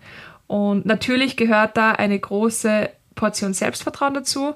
Und 0.48 0.86
natürlich 0.86 1.38
gehört 1.38 1.77
da 1.77 1.91
eine 1.91 2.19
große 2.19 2.89
Portion 3.19 3.53
Selbstvertrauen 3.53 4.13
dazu. 4.13 4.55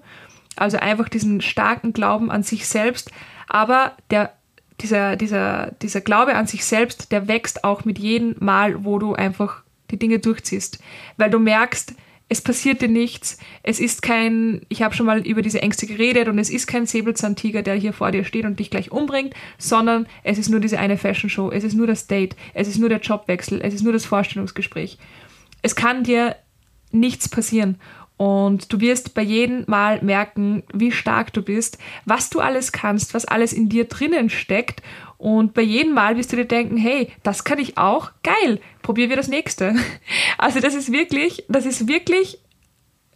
Also 0.55 0.77
einfach 0.77 1.09
diesen 1.09 1.41
starken 1.41 1.91
Glauben 1.93 2.31
an 2.31 2.43
sich 2.43 2.65
selbst. 2.65 3.11
Aber 3.47 3.91
der, 4.09 4.33
dieser, 4.79 5.17
dieser, 5.17 5.71
dieser 5.81 6.01
Glaube 6.01 6.35
an 6.35 6.47
sich 6.47 6.63
selbst, 6.65 7.11
der 7.11 7.27
wächst 7.27 7.63
auch 7.63 7.83
mit 7.83 7.99
jedem 7.99 8.35
Mal, 8.39 8.85
wo 8.85 8.99
du 8.99 9.13
einfach 9.13 9.63
die 9.91 9.99
Dinge 9.99 10.19
durchziehst. 10.19 10.79
Weil 11.17 11.29
du 11.29 11.39
merkst, 11.39 11.93
es 12.29 12.41
passiert 12.41 12.81
dir 12.81 12.87
nichts. 12.87 13.37
Es 13.63 13.79
ist 13.79 14.01
kein, 14.01 14.61
ich 14.69 14.81
habe 14.81 14.95
schon 14.95 15.05
mal 15.05 15.19
über 15.27 15.41
diese 15.41 15.61
Ängste 15.61 15.85
geredet 15.85 16.29
und 16.29 16.39
es 16.39 16.49
ist 16.49 16.67
kein 16.67 16.85
Säbelzahntiger, 16.85 17.61
der 17.61 17.75
hier 17.75 17.93
vor 17.93 18.11
dir 18.11 18.23
steht 18.23 18.45
und 18.45 18.59
dich 18.59 18.69
gleich 18.69 18.91
umbringt, 18.91 19.33
sondern 19.57 20.07
es 20.23 20.37
ist 20.37 20.49
nur 20.49 20.61
diese 20.61 20.79
eine 20.79 20.97
Fashion 20.97 21.29
Show, 21.29 21.51
es 21.51 21.63
ist 21.63 21.75
nur 21.75 21.85
das 21.85 22.07
Date, 22.07 22.35
es 22.53 22.67
ist 22.67 22.79
nur 22.79 22.89
der 22.89 23.01
Jobwechsel, 23.01 23.61
es 23.61 23.73
ist 23.73 23.83
nur 23.83 23.93
das 23.93 24.05
Vorstellungsgespräch. 24.05 24.97
Es 25.61 25.75
kann 25.75 26.03
dir 26.03 26.35
nichts 26.91 27.27
passieren. 27.27 27.79
Und 28.23 28.71
du 28.71 28.79
wirst 28.79 29.15
bei 29.15 29.21
jedem 29.21 29.65
Mal 29.67 30.01
merken, 30.01 30.63
wie 30.73 30.93
stark 30.93 31.33
du 31.33 31.41
bist, 31.41 31.77
was 32.05 32.29
du 32.29 32.39
alles 32.39 32.71
kannst, 32.71 33.13
was 33.13 33.25
alles 33.25 33.51
in 33.51 33.67
dir 33.67 33.83
drinnen 33.83 34.29
steckt. 34.29 34.81
Und 35.17 35.53
bei 35.53 35.61
jedem 35.61 35.93
Mal 35.93 36.15
wirst 36.15 36.31
du 36.31 36.37
dir 36.37 36.45
denken, 36.45 36.77
hey, 36.77 37.11
das 37.23 37.43
kann 37.43 37.59
ich 37.59 37.77
auch, 37.77 38.11
geil, 38.23 38.61
probieren 38.81 39.09
wir 39.09 39.17
das 39.17 39.27
nächste. 39.27 39.75
Also 40.37 40.61
das 40.61 40.73
ist 40.73 40.89
wirklich, 40.89 41.43
das 41.49 41.65
ist 41.65 41.89
wirklich 41.89 42.39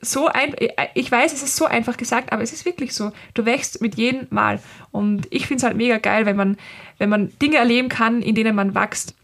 so 0.01 0.27
ein, 0.27 0.53
ich 0.93 1.09
weiß, 1.09 1.31
es 1.31 1.41
ist 1.41 1.55
so 1.55 1.63
einfach 1.63 1.95
gesagt, 1.95 2.33
aber 2.33 2.43
es 2.43 2.51
ist 2.51 2.65
wirklich 2.65 2.93
so. 2.93 3.13
Du 3.33 3.45
wächst 3.45 3.81
mit 3.81 3.95
jedem 3.95 4.27
Mal. 4.29 4.59
Und 4.91 5.27
ich 5.29 5.47
finde 5.47 5.59
es 5.59 5.63
halt 5.63 5.77
mega 5.77 5.99
geil, 5.99 6.25
wenn 6.25 6.35
man, 6.35 6.57
wenn 6.97 7.09
man 7.09 7.31
Dinge 7.41 7.57
erleben 7.57 7.87
kann, 7.87 8.21
in 8.21 8.35
denen 8.35 8.55
man 8.57 8.75
wächst. 8.75 9.15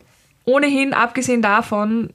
Ohnehin, 0.46 0.94
abgesehen 0.94 1.42
davon, 1.42 2.14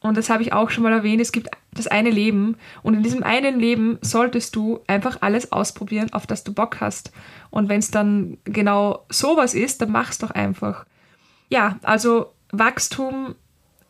und 0.00 0.18
das 0.18 0.28
habe 0.28 0.42
ich 0.42 0.52
auch 0.52 0.68
schon 0.68 0.82
mal 0.82 0.92
erwähnt, 0.92 1.22
es 1.22 1.32
gibt 1.32 1.48
das 1.76 1.86
eine 1.86 2.10
Leben 2.10 2.56
und 2.82 2.94
in 2.94 3.02
diesem 3.02 3.22
einen 3.22 3.60
Leben 3.60 3.98
solltest 4.02 4.56
du 4.56 4.80
einfach 4.86 5.18
alles 5.20 5.52
ausprobieren, 5.52 6.12
auf 6.12 6.26
das 6.26 6.44
du 6.44 6.52
Bock 6.52 6.80
hast. 6.80 7.12
Und 7.50 7.68
wenn 7.68 7.78
es 7.78 7.90
dann 7.90 8.38
genau 8.44 9.04
sowas 9.08 9.54
ist, 9.54 9.82
dann 9.82 9.92
mach's 9.92 10.18
doch 10.18 10.30
einfach. 10.30 10.86
Ja, 11.48 11.78
also 11.82 12.32
Wachstum 12.50 13.34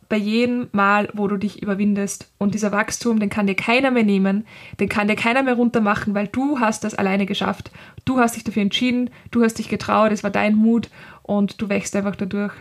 bei 0.08 0.16
jedem 0.16 0.68
Mal, 0.72 1.08
wo 1.14 1.26
du 1.28 1.36
dich 1.36 1.62
überwindest. 1.62 2.30
Und 2.38 2.54
dieser 2.54 2.72
Wachstum, 2.72 3.18
den 3.18 3.30
kann 3.30 3.46
dir 3.46 3.56
keiner 3.56 3.90
mehr 3.90 4.04
nehmen, 4.04 4.46
den 4.78 4.88
kann 4.88 5.08
dir 5.08 5.16
keiner 5.16 5.42
mehr 5.42 5.54
runtermachen, 5.54 6.14
weil 6.14 6.28
du 6.28 6.60
hast 6.60 6.84
das 6.84 6.94
alleine 6.94 7.26
geschafft. 7.26 7.70
Du 8.04 8.18
hast 8.18 8.36
dich 8.36 8.44
dafür 8.44 8.62
entschieden, 8.62 9.10
du 9.30 9.42
hast 9.42 9.58
dich 9.58 9.68
getraut, 9.68 10.12
es 10.12 10.22
war 10.22 10.30
dein 10.30 10.54
Mut 10.54 10.90
und 11.22 11.60
du 11.60 11.68
wächst 11.68 11.96
einfach 11.96 12.16
dadurch. 12.16 12.52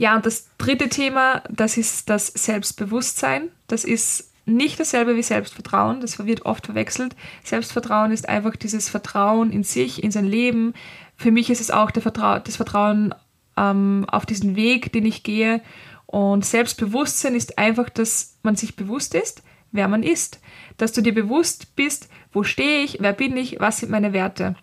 Ja, 0.00 0.16
und 0.16 0.24
das 0.24 0.48
dritte 0.56 0.88
Thema, 0.88 1.42
das 1.50 1.76
ist 1.76 2.08
das 2.08 2.28
Selbstbewusstsein. 2.28 3.50
Das 3.66 3.84
ist 3.84 4.32
nicht 4.46 4.80
dasselbe 4.80 5.14
wie 5.14 5.22
Selbstvertrauen, 5.22 6.00
das 6.00 6.24
wird 6.24 6.46
oft 6.46 6.64
verwechselt. 6.64 7.14
Selbstvertrauen 7.44 8.10
ist 8.10 8.26
einfach 8.26 8.56
dieses 8.56 8.88
Vertrauen 8.88 9.52
in 9.52 9.62
sich, 9.62 10.02
in 10.02 10.10
sein 10.10 10.24
Leben. 10.24 10.72
Für 11.18 11.30
mich 11.30 11.50
ist 11.50 11.60
es 11.60 11.70
auch 11.70 11.90
Vertrau 11.90 12.38
das 12.38 12.56
Vertrauen 12.56 13.14
ähm, 13.58 14.06
auf 14.10 14.24
diesen 14.24 14.56
Weg, 14.56 14.90
den 14.90 15.04
ich 15.04 15.22
gehe. 15.22 15.60
Und 16.06 16.46
Selbstbewusstsein 16.46 17.34
ist 17.34 17.58
einfach, 17.58 17.90
dass 17.90 18.38
man 18.42 18.56
sich 18.56 18.76
bewusst 18.76 19.14
ist, 19.14 19.42
wer 19.70 19.86
man 19.86 20.02
ist. 20.02 20.40
Dass 20.78 20.92
du 20.92 21.02
dir 21.02 21.12
bewusst 21.12 21.76
bist, 21.76 22.08
wo 22.32 22.42
stehe 22.42 22.84
ich, 22.84 22.96
wer 23.00 23.12
bin 23.12 23.36
ich, 23.36 23.60
was 23.60 23.80
sind 23.80 23.90
meine 23.90 24.14
Werte. 24.14 24.56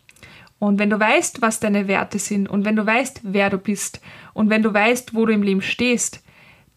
Und 0.59 0.79
wenn 0.79 0.89
du 0.89 0.99
weißt, 0.99 1.41
was 1.41 1.59
deine 1.59 1.87
Werte 1.87 2.19
sind 2.19 2.49
und 2.49 2.65
wenn 2.65 2.75
du 2.75 2.85
weißt, 2.85 3.21
wer 3.23 3.49
du 3.49 3.57
bist 3.57 4.01
und 4.33 4.49
wenn 4.49 4.63
du 4.63 4.73
weißt, 4.73 5.13
wo 5.13 5.25
du 5.25 5.33
im 5.33 5.43
Leben 5.43 5.61
stehst, 5.61 6.23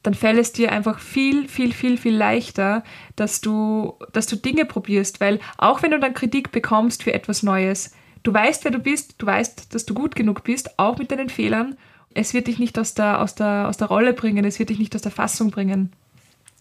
dann 0.02 0.14
fällt 0.14 0.38
es 0.38 0.52
dir 0.52 0.72
einfach 0.72 0.98
viel, 0.98 1.48
viel, 1.48 1.72
viel, 1.72 1.98
viel 1.98 2.16
leichter, 2.16 2.84
dass 3.16 3.40
du, 3.40 3.94
dass 4.12 4.26
du 4.26 4.36
Dinge 4.36 4.64
probierst, 4.64 5.20
weil 5.20 5.40
auch 5.58 5.82
wenn 5.82 5.90
du 5.90 5.98
dann 5.98 6.14
Kritik 6.14 6.52
bekommst 6.52 7.02
für 7.02 7.12
etwas 7.12 7.42
Neues, 7.42 7.94
du 8.22 8.32
weißt, 8.32 8.64
wer 8.64 8.70
du 8.70 8.78
bist, 8.78 9.16
du 9.18 9.26
weißt, 9.26 9.74
dass 9.74 9.84
du 9.86 9.94
gut 9.94 10.14
genug 10.14 10.42
bist, 10.44 10.78
auch 10.78 10.98
mit 10.98 11.10
deinen 11.10 11.28
Fehlern. 11.28 11.76
Es 12.14 12.34
wird 12.34 12.46
dich 12.46 12.58
nicht 12.58 12.78
aus 12.78 12.94
der, 12.94 13.20
aus 13.20 13.34
der, 13.34 13.68
aus 13.68 13.76
der 13.76 13.88
Rolle 13.88 14.14
bringen, 14.14 14.44
es 14.44 14.58
wird 14.58 14.70
dich 14.70 14.78
nicht 14.78 14.94
aus 14.94 15.02
der 15.02 15.12
Fassung 15.12 15.50
bringen. 15.50 15.92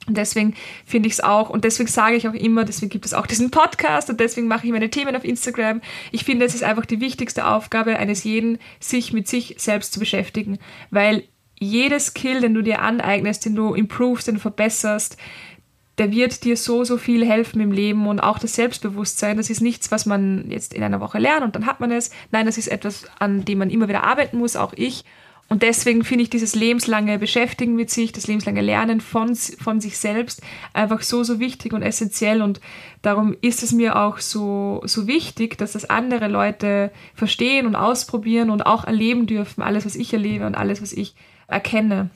Und 0.09 0.17
deswegen 0.17 0.55
finde 0.85 1.07
ich 1.07 1.13
es 1.13 1.23
auch, 1.23 1.49
und 1.49 1.63
deswegen 1.63 1.87
sage 1.87 2.15
ich 2.15 2.27
auch 2.27 2.33
immer, 2.33 2.65
deswegen 2.65 2.89
gibt 2.89 3.05
es 3.05 3.13
auch 3.13 3.27
diesen 3.27 3.51
Podcast 3.51 4.09
und 4.09 4.19
deswegen 4.19 4.47
mache 4.47 4.65
ich 4.65 4.73
meine 4.73 4.89
Themen 4.89 5.15
auf 5.15 5.23
Instagram. 5.23 5.81
Ich 6.11 6.25
finde, 6.25 6.45
es 6.45 6.55
ist 6.55 6.63
einfach 6.63 6.87
die 6.87 6.99
wichtigste 6.99 7.45
Aufgabe 7.45 7.97
eines 7.97 8.23
jeden, 8.23 8.57
sich 8.79 9.13
mit 9.13 9.27
sich 9.27 9.55
selbst 9.59 9.93
zu 9.93 9.99
beschäftigen, 9.99 10.57
weil 10.89 11.23
jeder 11.59 11.99
Skill, 11.99 12.41
den 12.41 12.55
du 12.55 12.63
dir 12.63 12.81
aneignest, 12.81 13.45
den 13.45 13.53
du 13.53 13.75
improvest, 13.75 14.27
den 14.27 14.35
du 14.35 14.41
verbesserst, 14.41 15.17
der 15.99 16.11
wird 16.11 16.43
dir 16.43 16.57
so, 16.57 16.83
so 16.85 16.97
viel 16.97 17.23
helfen 17.23 17.61
im 17.61 17.71
Leben 17.71 18.07
und 18.07 18.19
auch 18.19 18.39
das 18.39 18.55
Selbstbewusstsein. 18.55 19.37
Das 19.37 19.49
ist 19.49 19.61
nichts, 19.61 19.91
was 19.91 20.07
man 20.07 20.49
jetzt 20.49 20.73
in 20.73 20.81
einer 20.81 21.01
Woche 21.01 21.19
lernt 21.19 21.43
und 21.43 21.55
dann 21.55 21.67
hat 21.67 21.81
man 21.81 21.91
es. 21.91 22.09
Nein, 22.31 22.47
das 22.47 22.57
ist 22.57 22.69
etwas, 22.69 23.05
an 23.19 23.45
dem 23.45 23.59
man 23.59 23.69
immer 23.69 23.89
wieder 23.89 24.03
arbeiten 24.03 24.37
muss, 24.37 24.55
auch 24.55 24.73
ich. 24.73 25.03
Und 25.49 25.63
deswegen 25.63 26.03
finde 26.03 26.23
ich 26.23 26.29
dieses 26.29 26.53
lebenslange 26.53 27.17
Beschäftigen 27.17 27.75
mit 27.75 27.89
sich, 27.89 28.11
das 28.11 28.27
lebenslange 28.27 28.61
Lernen 28.61 29.01
von, 29.01 29.35
von 29.35 29.81
sich 29.81 29.97
selbst 29.97 30.41
einfach 30.73 31.01
so, 31.01 31.23
so 31.23 31.39
wichtig 31.39 31.73
und 31.73 31.81
essentiell. 31.81 32.43
Und 32.43 32.61
darum 33.01 33.35
ist 33.41 33.63
es 33.63 33.71
mir 33.71 33.95
auch 33.95 34.19
so, 34.19 34.81
so 34.85 35.07
wichtig, 35.07 35.57
dass 35.57 35.71
das 35.71 35.89
andere 35.89 36.27
Leute 36.27 36.91
verstehen 37.15 37.65
und 37.65 37.75
ausprobieren 37.75 38.51
und 38.51 38.67
auch 38.67 38.85
erleben 38.85 39.25
dürfen, 39.25 39.63
alles, 39.63 39.87
was 39.87 39.95
ich 39.95 40.13
erlebe 40.13 40.45
und 40.45 40.53
alles, 40.53 40.83
was 40.83 40.93
ich 40.93 41.15
erkenne. 41.47 42.11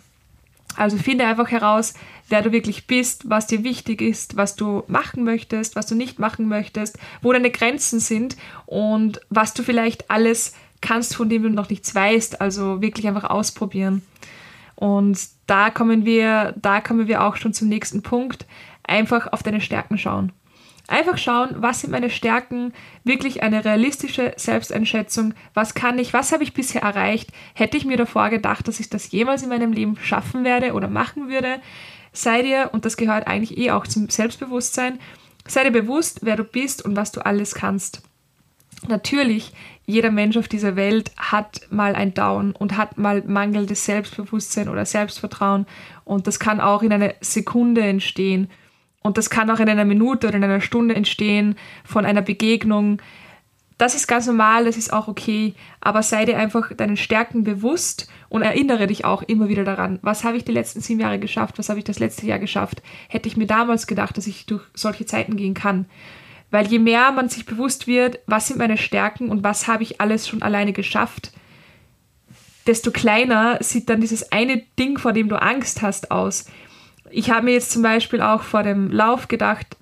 Also 0.75 0.97
finde 0.97 1.25
einfach 1.25 1.49
heraus, 1.49 1.95
wer 2.29 2.43
du 2.43 2.51
wirklich 2.51 2.85
bist, 2.85 3.29
was 3.29 3.47
dir 3.47 3.63
wichtig 3.63 4.01
ist, 4.01 4.37
was 4.37 4.55
du 4.55 4.83
machen 4.87 5.23
möchtest, 5.23 5.75
was 5.75 5.87
du 5.87 5.95
nicht 5.95 6.19
machen 6.19 6.47
möchtest, 6.47 6.97
wo 7.21 7.31
deine 7.31 7.51
Grenzen 7.51 7.99
sind 7.99 8.37
und 8.65 9.21
was 9.29 9.53
du 9.53 9.63
vielleicht 9.63 10.09
alles 10.09 10.53
kannst, 10.83 11.15
von 11.15 11.29
dem 11.29 11.41
du 11.43 11.49
noch 11.49 11.69
nichts 11.69 11.95
weißt. 11.95 12.41
Also 12.41 12.81
wirklich 12.81 13.07
einfach 13.07 13.29
ausprobieren. 13.29 14.03
Und 14.75 15.19
da 15.47 15.69
kommen 15.69 16.05
wir, 16.05 16.53
da 16.61 16.81
kommen 16.81 17.07
wir 17.07 17.23
auch 17.23 17.37
schon 17.37 17.53
zum 17.53 17.69
nächsten 17.69 18.03
Punkt. 18.03 18.45
Einfach 18.83 19.31
auf 19.31 19.41
deine 19.41 19.61
Stärken 19.61 19.97
schauen. 19.97 20.31
Einfach 20.87 21.17
schauen, 21.17 21.49
was 21.55 21.79
sind 21.79 21.91
meine 21.91 22.09
Stärken, 22.09 22.73
wirklich 23.05 23.41
eine 23.41 23.63
realistische 23.63 24.33
Selbsteinschätzung, 24.35 25.33
was 25.53 25.75
kann 25.75 25.97
ich, 25.97 26.11
was 26.11 26.33
habe 26.33 26.43
ich 26.43 26.53
bisher 26.53 26.81
erreicht, 26.81 27.31
hätte 27.53 27.77
ich 27.77 27.85
mir 27.85 27.95
davor 27.95 28.29
gedacht, 28.29 28.67
dass 28.67 28.81
ich 28.81 28.89
das 28.89 29.09
jemals 29.09 29.43
in 29.43 29.49
meinem 29.49 29.71
Leben 29.71 29.95
schaffen 29.95 30.43
werde 30.43 30.73
oder 30.73 30.89
machen 30.89 31.29
würde, 31.29 31.61
sei 32.11 32.41
dir, 32.41 32.69
und 32.73 32.83
das 32.83 32.97
gehört 32.97 33.27
eigentlich 33.27 33.57
eh 33.57 33.71
auch 33.71 33.87
zum 33.87 34.09
Selbstbewusstsein, 34.09 34.99
sei 35.47 35.63
dir 35.63 35.71
bewusst, 35.71 36.19
wer 36.23 36.35
du 36.35 36.43
bist 36.43 36.83
und 36.83 36.97
was 36.97 37.13
du 37.13 37.25
alles 37.25 37.55
kannst. 37.55 38.03
Natürlich 38.87 39.53
jeder 39.85 40.11
Mensch 40.11 40.37
auf 40.37 40.47
dieser 40.47 40.75
Welt 40.75 41.11
hat 41.17 41.61
mal 41.69 41.95
ein 41.95 42.13
Down 42.13 42.53
und 42.53 42.77
hat 42.77 42.97
mal 42.97 43.21
mangelndes 43.25 43.85
Selbstbewusstsein 43.85 44.69
oder 44.69 44.85
Selbstvertrauen 44.85 45.65
und 46.05 46.27
das 46.27 46.39
kann 46.39 46.61
auch 46.61 46.83
in 46.83 46.93
einer 46.93 47.13
Sekunde 47.19 47.81
entstehen 47.81 48.49
und 49.01 49.17
das 49.17 49.29
kann 49.29 49.49
auch 49.49 49.59
in 49.59 49.69
einer 49.69 49.85
Minute 49.85 50.27
oder 50.27 50.37
in 50.37 50.43
einer 50.43 50.61
Stunde 50.61 50.95
entstehen 50.95 51.55
von 51.83 52.05
einer 52.05 52.21
Begegnung. 52.21 53.01
Das 53.77 53.95
ist 53.95 54.07
ganz 54.07 54.27
normal, 54.27 54.65
das 54.65 54.77
ist 54.77 54.93
auch 54.93 55.09
okay, 55.09 55.55
aber 55.81 56.03
sei 56.03 56.23
dir 56.23 56.37
einfach 56.37 56.73
deinen 56.73 56.95
Stärken 56.95 57.43
bewusst 57.43 58.07
und 58.29 58.43
erinnere 58.43 58.87
dich 58.87 59.03
auch 59.03 59.21
immer 59.23 59.49
wieder 59.49 59.65
daran, 59.65 59.99
was 60.01 60.23
habe 60.23 60.37
ich 60.37 60.45
die 60.45 60.53
letzten 60.53 60.79
sieben 60.79 61.01
Jahre 61.01 61.19
geschafft, 61.19 61.59
was 61.59 61.67
habe 61.67 61.79
ich 61.79 61.85
das 61.85 61.99
letzte 61.99 62.25
Jahr 62.25 62.39
geschafft. 62.39 62.81
Hätte 63.09 63.27
ich 63.27 63.35
mir 63.35 63.47
damals 63.47 63.87
gedacht, 63.87 64.17
dass 64.17 64.27
ich 64.27 64.45
durch 64.45 64.63
solche 64.73 65.05
Zeiten 65.05 65.35
gehen 65.35 65.53
kann. 65.53 65.85
Weil 66.53 66.67
je 66.67 66.77
mehr 66.77 67.11
man 67.11 67.29
sich 67.29 67.47
bewusst 67.47 67.87
wird, 67.87 68.19
was 68.27 68.45
sind 68.45 68.59
meine 68.59 68.77
Stärken 68.77 69.29
und 69.29 69.43
was 69.43 69.67
habe 69.67 69.81
ich 69.81 69.99
alles 69.99 70.27
schon 70.27 70.43
alleine 70.43 70.71
geschafft, 70.71 71.31
desto 72.67 72.91
kleiner 72.91 73.57
sieht 73.59 73.89
dann 73.89 74.01
dieses 74.01 74.31
eine 74.31 74.61
Ding, 74.77 74.99
vor 74.99 75.13
dem 75.13 75.29
du 75.29 75.41
Angst 75.41 75.81
hast, 75.81 76.11
aus. 76.11 76.45
Ich 77.09 77.31
habe 77.31 77.45
mir 77.45 77.53
jetzt 77.53 77.71
zum 77.71 77.81
Beispiel 77.81 78.21
auch 78.21 78.43
vor 78.43 78.61
dem 78.61 78.91
Lauf 78.91 79.29
gedacht, 79.29 79.77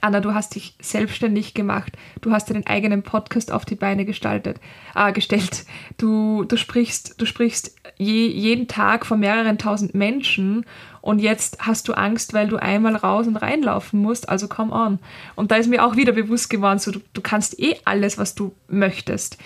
Anna, 0.00 0.20
du 0.20 0.34
hast 0.34 0.56
dich 0.56 0.74
selbstständig 0.82 1.54
gemacht. 1.54 1.92
Du 2.20 2.32
hast 2.32 2.50
deinen 2.50 2.66
eigenen 2.66 3.04
Podcast 3.04 3.52
auf 3.52 3.64
die 3.64 3.76
Beine 3.76 4.04
gestaltet, 4.04 4.58
äh, 4.96 5.12
gestellt. 5.12 5.64
Du, 5.96 6.42
du 6.42 6.56
sprichst, 6.56 7.20
du 7.20 7.24
sprichst 7.24 7.74
je, 7.98 8.26
jeden 8.26 8.66
Tag 8.66 9.06
vor 9.06 9.16
mehreren 9.16 9.58
tausend 9.58 9.94
Menschen 9.94 10.66
und 11.04 11.18
jetzt 11.18 11.58
hast 11.58 11.86
du 11.86 11.92
Angst, 11.92 12.32
weil 12.32 12.48
du 12.48 12.56
einmal 12.56 12.96
raus 12.96 13.26
und 13.26 13.36
reinlaufen 13.36 14.00
musst, 14.00 14.30
also 14.30 14.48
come 14.48 14.72
on. 14.72 14.98
Und 15.34 15.50
da 15.50 15.56
ist 15.56 15.68
mir 15.68 15.84
auch 15.84 15.96
wieder 15.96 16.12
bewusst 16.12 16.48
geworden, 16.48 16.78
so, 16.78 16.92
du, 16.92 17.00
du 17.12 17.20
kannst 17.20 17.60
eh 17.60 17.76
alles, 17.84 18.16
was 18.16 18.34
du 18.34 18.54
möchtest. 18.68 19.36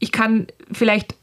Ich 0.00 0.10
kann 0.10 0.48
vielleicht 0.72 1.14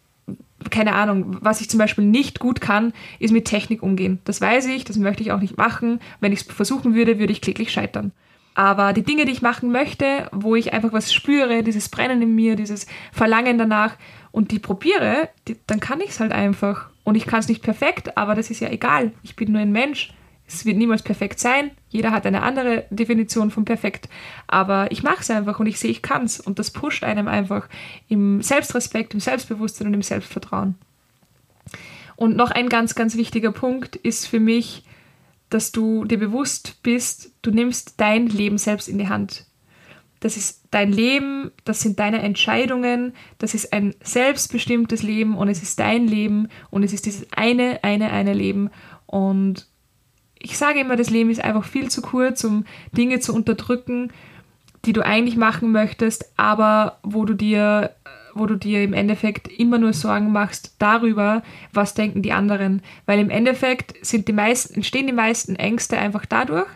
keine 0.69 0.95
Ahnung, 0.95 1.39
was 1.41 1.59
ich 1.59 1.69
zum 1.69 1.77
Beispiel 1.77 2.05
nicht 2.05 2.39
gut 2.39 2.61
kann, 2.61 2.93
ist 3.19 3.33
mit 3.33 3.43
Technik 3.43 3.83
umgehen. 3.83 4.19
Das 4.23 4.39
weiß 4.39 4.67
ich, 4.67 4.85
das 4.85 4.95
möchte 4.95 5.23
ich 5.23 5.33
auch 5.33 5.41
nicht 5.41 5.57
machen. 5.57 5.99
Wenn 6.21 6.31
ich 6.31 6.39
es 6.39 6.47
versuchen 6.47 6.95
würde, 6.95 7.19
würde 7.19 7.33
ich 7.33 7.41
kläglich 7.41 7.73
scheitern. 7.73 8.13
Aber 8.53 8.93
die 8.93 9.03
Dinge, 9.03 9.25
die 9.25 9.33
ich 9.33 9.41
machen 9.41 9.73
möchte, 9.73 10.29
wo 10.31 10.55
ich 10.55 10.71
einfach 10.71 10.93
was 10.93 11.13
spüre, 11.13 11.63
dieses 11.63 11.89
Brennen 11.89 12.21
in 12.21 12.33
mir, 12.33 12.55
dieses 12.55 12.87
Verlangen 13.11 13.57
danach 13.57 13.97
und 14.31 14.51
die 14.51 14.59
probiere, 14.59 15.27
die, 15.49 15.57
dann 15.67 15.81
kann 15.81 15.99
ich 15.99 16.11
es 16.11 16.21
halt 16.21 16.31
einfach. 16.31 16.89
Und 17.05 17.15
ich 17.15 17.25
kann 17.25 17.39
es 17.39 17.47
nicht 17.47 17.61
perfekt, 17.61 18.17
aber 18.17 18.35
das 18.35 18.49
ist 18.49 18.59
ja 18.59 18.69
egal. 18.69 19.13
Ich 19.23 19.37
bin 19.37 19.53
nur 19.53 19.61
ein 19.61 19.71
Mensch. 19.71 20.11
Es 20.47 20.65
wird 20.65 20.75
niemals 20.77 21.03
perfekt 21.03 21.39
sein. 21.39 21.71
Jeder 21.89 22.11
hat 22.11 22.25
eine 22.25 22.41
andere 22.41 22.85
Definition 22.89 23.51
von 23.51 23.63
perfekt. 23.63 24.09
Aber 24.47 24.91
ich 24.91 25.03
mache 25.03 25.21
es 25.21 25.29
einfach 25.29 25.59
und 25.59 25.67
ich 25.67 25.79
sehe, 25.79 25.91
ich 25.91 26.01
kann 26.01 26.25
es. 26.25 26.39
Und 26.39 26.59
das 26.59 26.71
pusht 26.71 27.03
einem 27.03 27.27
einfach 27.27 27.69
im 28.09 28.41
Selbstrespekt, 28.41 29.13
im 29.13 29.19
Selbstbewusstsein 29.19 29.87
und 29.87 29.93
im 29.93 30.01
Selbstvertrauen. 30.01 30.75
Und 32.15 32.35
noch 32.35 32.51
ein 32.51 32.69
ganz, 32.69 32.95
ganz 32.95 33.15
wichtiger 33.15 33.51
Punkt 33.51 33.95
ist 33.95 34.27
für 34.27 34.39
mich, 34.39 34.83
dass 35.49 35.71
du 35.71 36.05
dir 36.05 36.17
bewusst 36.17 36.81
bist, 36.81 37.31
du 37.43 37.51
nimmst 37.51 37.95
dein 37.97 38.27
Leben 38.27 38.57
selbst 38.57 38.87
in 38.87 38.97
die 38.97 39.09
Hand. 39.09 39.44
Das 40.25 40.37
ist 40.37 40.63
dein 40.71 40.91
Leben, 40.91 41.51
das 41.65 41.81
sind 41.81 41.99
deine 41.99 42.23
Entscheidungen, 42.23 43.13
das 43.37 43.53
ist 43.53 43.71
ein 43.71 43.93
selbstbestimmtes 44.01 45.03
Leben 45.03 45.37
und 45.37 45.49
es 45.49 45.61
ist 45.61 45.77
dein 45.77 46.07
Leben 46.07 46.47
und 46.71 46.81
es 46.81 46.93
ist 46.93 47.05
dieses 47.05 47.31
eine, 47.33 47.83
eine, 47.83 48.09
eine 48.09 48.33
Leben. 48.33 48.71
Und 49.05 49.67
ich 50.39 50.57
sage 50.57 50.79
immer, 50.79 50.95
das 50.95 51.11
Leben 51.11 51.29
ist 51.29 51.43
einfach 51.43 51.63
viel 51.63 51.91
zu 51.91 52.01
kurz, 52.01 52.43
um 52.43 52.65
Dinge 52.91 53.19
zu 53.19 53.35
unterdrücken, 53.35 54.11
die 54.85 54.93
du 54.93 55.05
eigentlich 55.05 55.37
machen 55.37 55.71
möchtest, 55.71 56.25
aber 56.37 56.97
wo 57.03 57.25
du 57.25 57.35
dir, 57.35 57.91
wo 58.33 58.47
du 58.47 58.55
dir 58.55 58.83
im 58.83 58.93
Endeffekt 58.93 59.47
immer 59.47 59.77
nur 59.77 59.93
Sorgen 59.93 60.31
machst 60.31 60.73
darüber, 60.79 61.43
was 61.71 61.93
denken 61.93 62.23
die 62.23 62.31
anderen. 62.31 62.81
Weil 63.05 63.19
im 63.19 63.29
Endeffekt 63.29 64.03
sind 64.03 64.27
die 64.27 64.33
meisten, 64.33 64.73
entstehen 64.73 65.05
die 65.05 65.13
meisten 65.13 65.55
Ängste 65.55 65.99
einfach 65.99 66.25
dadurch, 66.25 66.69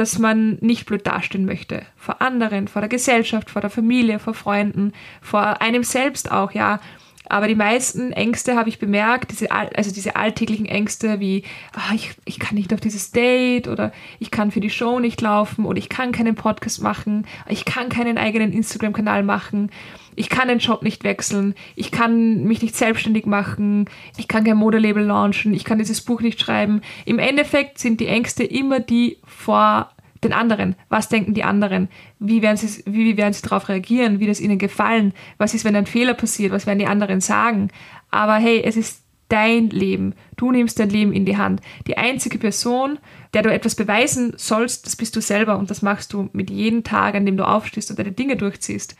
dass 0.00 0.18
man 0.18 0.56
nicht 0.62 0.86
blöd 0.86 1.06
dastehen 1.06 1.44
möchte. 1.44 1.82
Vor 1.94 2.22
anderen, 2.22 2.68
vor 2.68 2.80
der 2.80 2.88
Gesellschaft, 2.88 3.50
vor 3.50 3.60
der 3.60 3.68
Familie, 3.68 4.18
vor 4.18 4.32
Freunden, 4.32 4.94
vor 5.20 5.60
einem 5.60 5.84
selbst 5.84 6.32
auch, 6.32 6.52
ja. 6.52 6.80
Aber 7.28 7.46
die 7.46 7.54
meisten 7.54 8.12
Ängste 8.12 8.56
habe 8.56 8.68
ich 8.68 8.78
bemerkt, 8.78 9.30
diese, 9.30 9.52
also 9.52 9.92
diese 9.92 10.16
alltäglichen 10.16 10.66
Ängste 10.66 11.20
wie, 11.20 11.44
oh, 11.76 11.94
ich, 11.94 12.12
ich 12.24 12.40
kann 12.40 12.56
nicht 12.56 12.72
auf 12.74 12.80
dieses 12.80 13.12
Date 13.12 13.68
oder 13.68 13.92
ich 14.18 14.30
kann 14.30 14.50
für 14.50 14.60
die 14.60 14.70
Show 14.70 14.98
nicht 14.98 15.20
laufen 15.20 15.64
oder 15.64 15.78
ich 15.78 15.88
kann 15.88 16.12
keinen 16.12 16.34
Podcast 16.34 16.82
machen, 16.82 17.26
ich 17.48 17.64
kann 17.64 17.88
keinen 17.88 18.18
eigenen 18.18 18.52
Instagram-Kanal 18.52 19.22
machen, 19.22 19.70
ich 20.16 20.28
kann 20.28 20.48
den 20.48 20.58
Job 20.58 20.82
nicht 20.82 21.04
wechseln, 21.04 21.54
ich 21.76 21.92
kann 21.92 22.44
mich 22.44 22.62
nicht 22.62 22.74
selbstständig 22.74 23.26
machen, 23.26 23.88
ich 24.16 24.26
kann 24.26 24.44
kein 24.44 24.56
Modelabel 24.56 25.04
launchen, 25.04 25.54
ich 25.54 25.64
kann 25.64 25.78
dieses 25.78 26.00
Buch 26.00 26.22
nicht 26.22 26.40
schreiben. 26.40 26.80
Im 27.04 27.18
Endeffekt 27.18 27.78
sind 27.78 28.00
die 28.00 28.08
Ängste 28.08 28.44
immer 28.44 28.80
die 28.80 29.18
vor 29.24 29.90
den 30.22 30.32
anderen. 30.32 30.76
Was 30.88 31.08
denken 31.08 31.34
die 31.34 31.44
anderen? 31.44 31.88
Wie 32.18 32.42
werden 32.42 32.56
sie, 32.56 32.82
wie 32.86 33.16
werden 33.16 33.32
sie 33.32 33.42
darauf 33.42 33.68
reagieren? 33.68 34.20
Wie 34.20 34.26
das 34.26 34.40
ihnen 34.40 34.58
gefallen? 34.58 35.12
Was 35.38 35.54
ist, 35.54 35.64
wenn 35.64 35.76
ein 35.76 35.86
Fehler 35.86 36.14
passiert? 36.14 36.52
Was 36.52 36.66
werden 36.66 36.78
die 36.78 36.86
anderen 36.86 37.20
sagen? 37.20 37.70
Aber 38.10 38.34
hey, 38.34 38.62
es 38.64 38.76
ist 38.76 39.02
dein 39.28 39.70
Leben. 39.70 40.14
Du 40.36 40.52
nimmst 40.52 40.78
dein 40.78 40.90
Leben 40.90 41.12
in 41.12 41.24
die 41.24 41.36
Hand. 41.36 41.60
Die 41.86 41.96
einzige 41.96 42.38
Person, 42.38 42.98
der 43.32 43.42
du 43.42 43.52
etwas 43.52 43.76
beweisen 43.76 44.34
sollst, 44.36 44.86
das 44.86 44.96
bist 44.96 45.16
du 45.16 45.20
selber 45.20 45.56
und 45.56 45.70
das 45.70 45.82
machst 45.82 46.12
du 46.12 46.28
mit 46.32 46.50
jedem 46.50 46.84
Tag, 46.84 47.14
an 47.14 47.24
dem 47.24 47.36
du 47.36 47.46
aufstehst 47.46 47.90
und 47.90 47.98
deine 47.98 48.12
Dinge 48.12 48.36
durchziehst. 48.36 48.96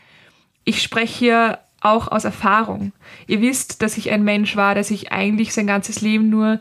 Ich 0.63 0.81
spreche 0.81 1.19
hier 1.19 1.59
auch 1.81 2.07
aus 2.07 2.23
Erfahrung. 2.23 2.93
Ihr 3.27 3.41
wisst, 3.41 3.81
dass 3.81 3.97
ich 3.97 4.11
ein 4.11 4.23
Mensch 4.23 4.55
war, 4.55 4.73
der 4.73 4.83
sich 4.83 5.11
eigentlich 5.11 5.53
sein 5.53 5.67
ganzes 5.67 6.01
Leben 6.01 6.29
nur 6.29 6.59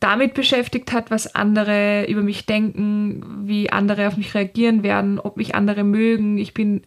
damit 0.00 0.34
beschäftigt 0.34 0.92
hat, 0.92 1.10
was 1.10 1.34
andere 1.34 2.06
über 2.06 2.22
mich 2.22 2.46
denken, 2.46 3.46
wie 3.48 3.70
andere 3.70 4.06
auf 4.06 4.16
mich 4.16 4.34
reagieren 4.34 4.82
werden, 4.82 5.18
ob 5.18 5.36
mich 5.36 5.54
andere 5.54 5.82
mögen. 5.82 6.38
Ich 6.38 6.54
bin 6.54 6.82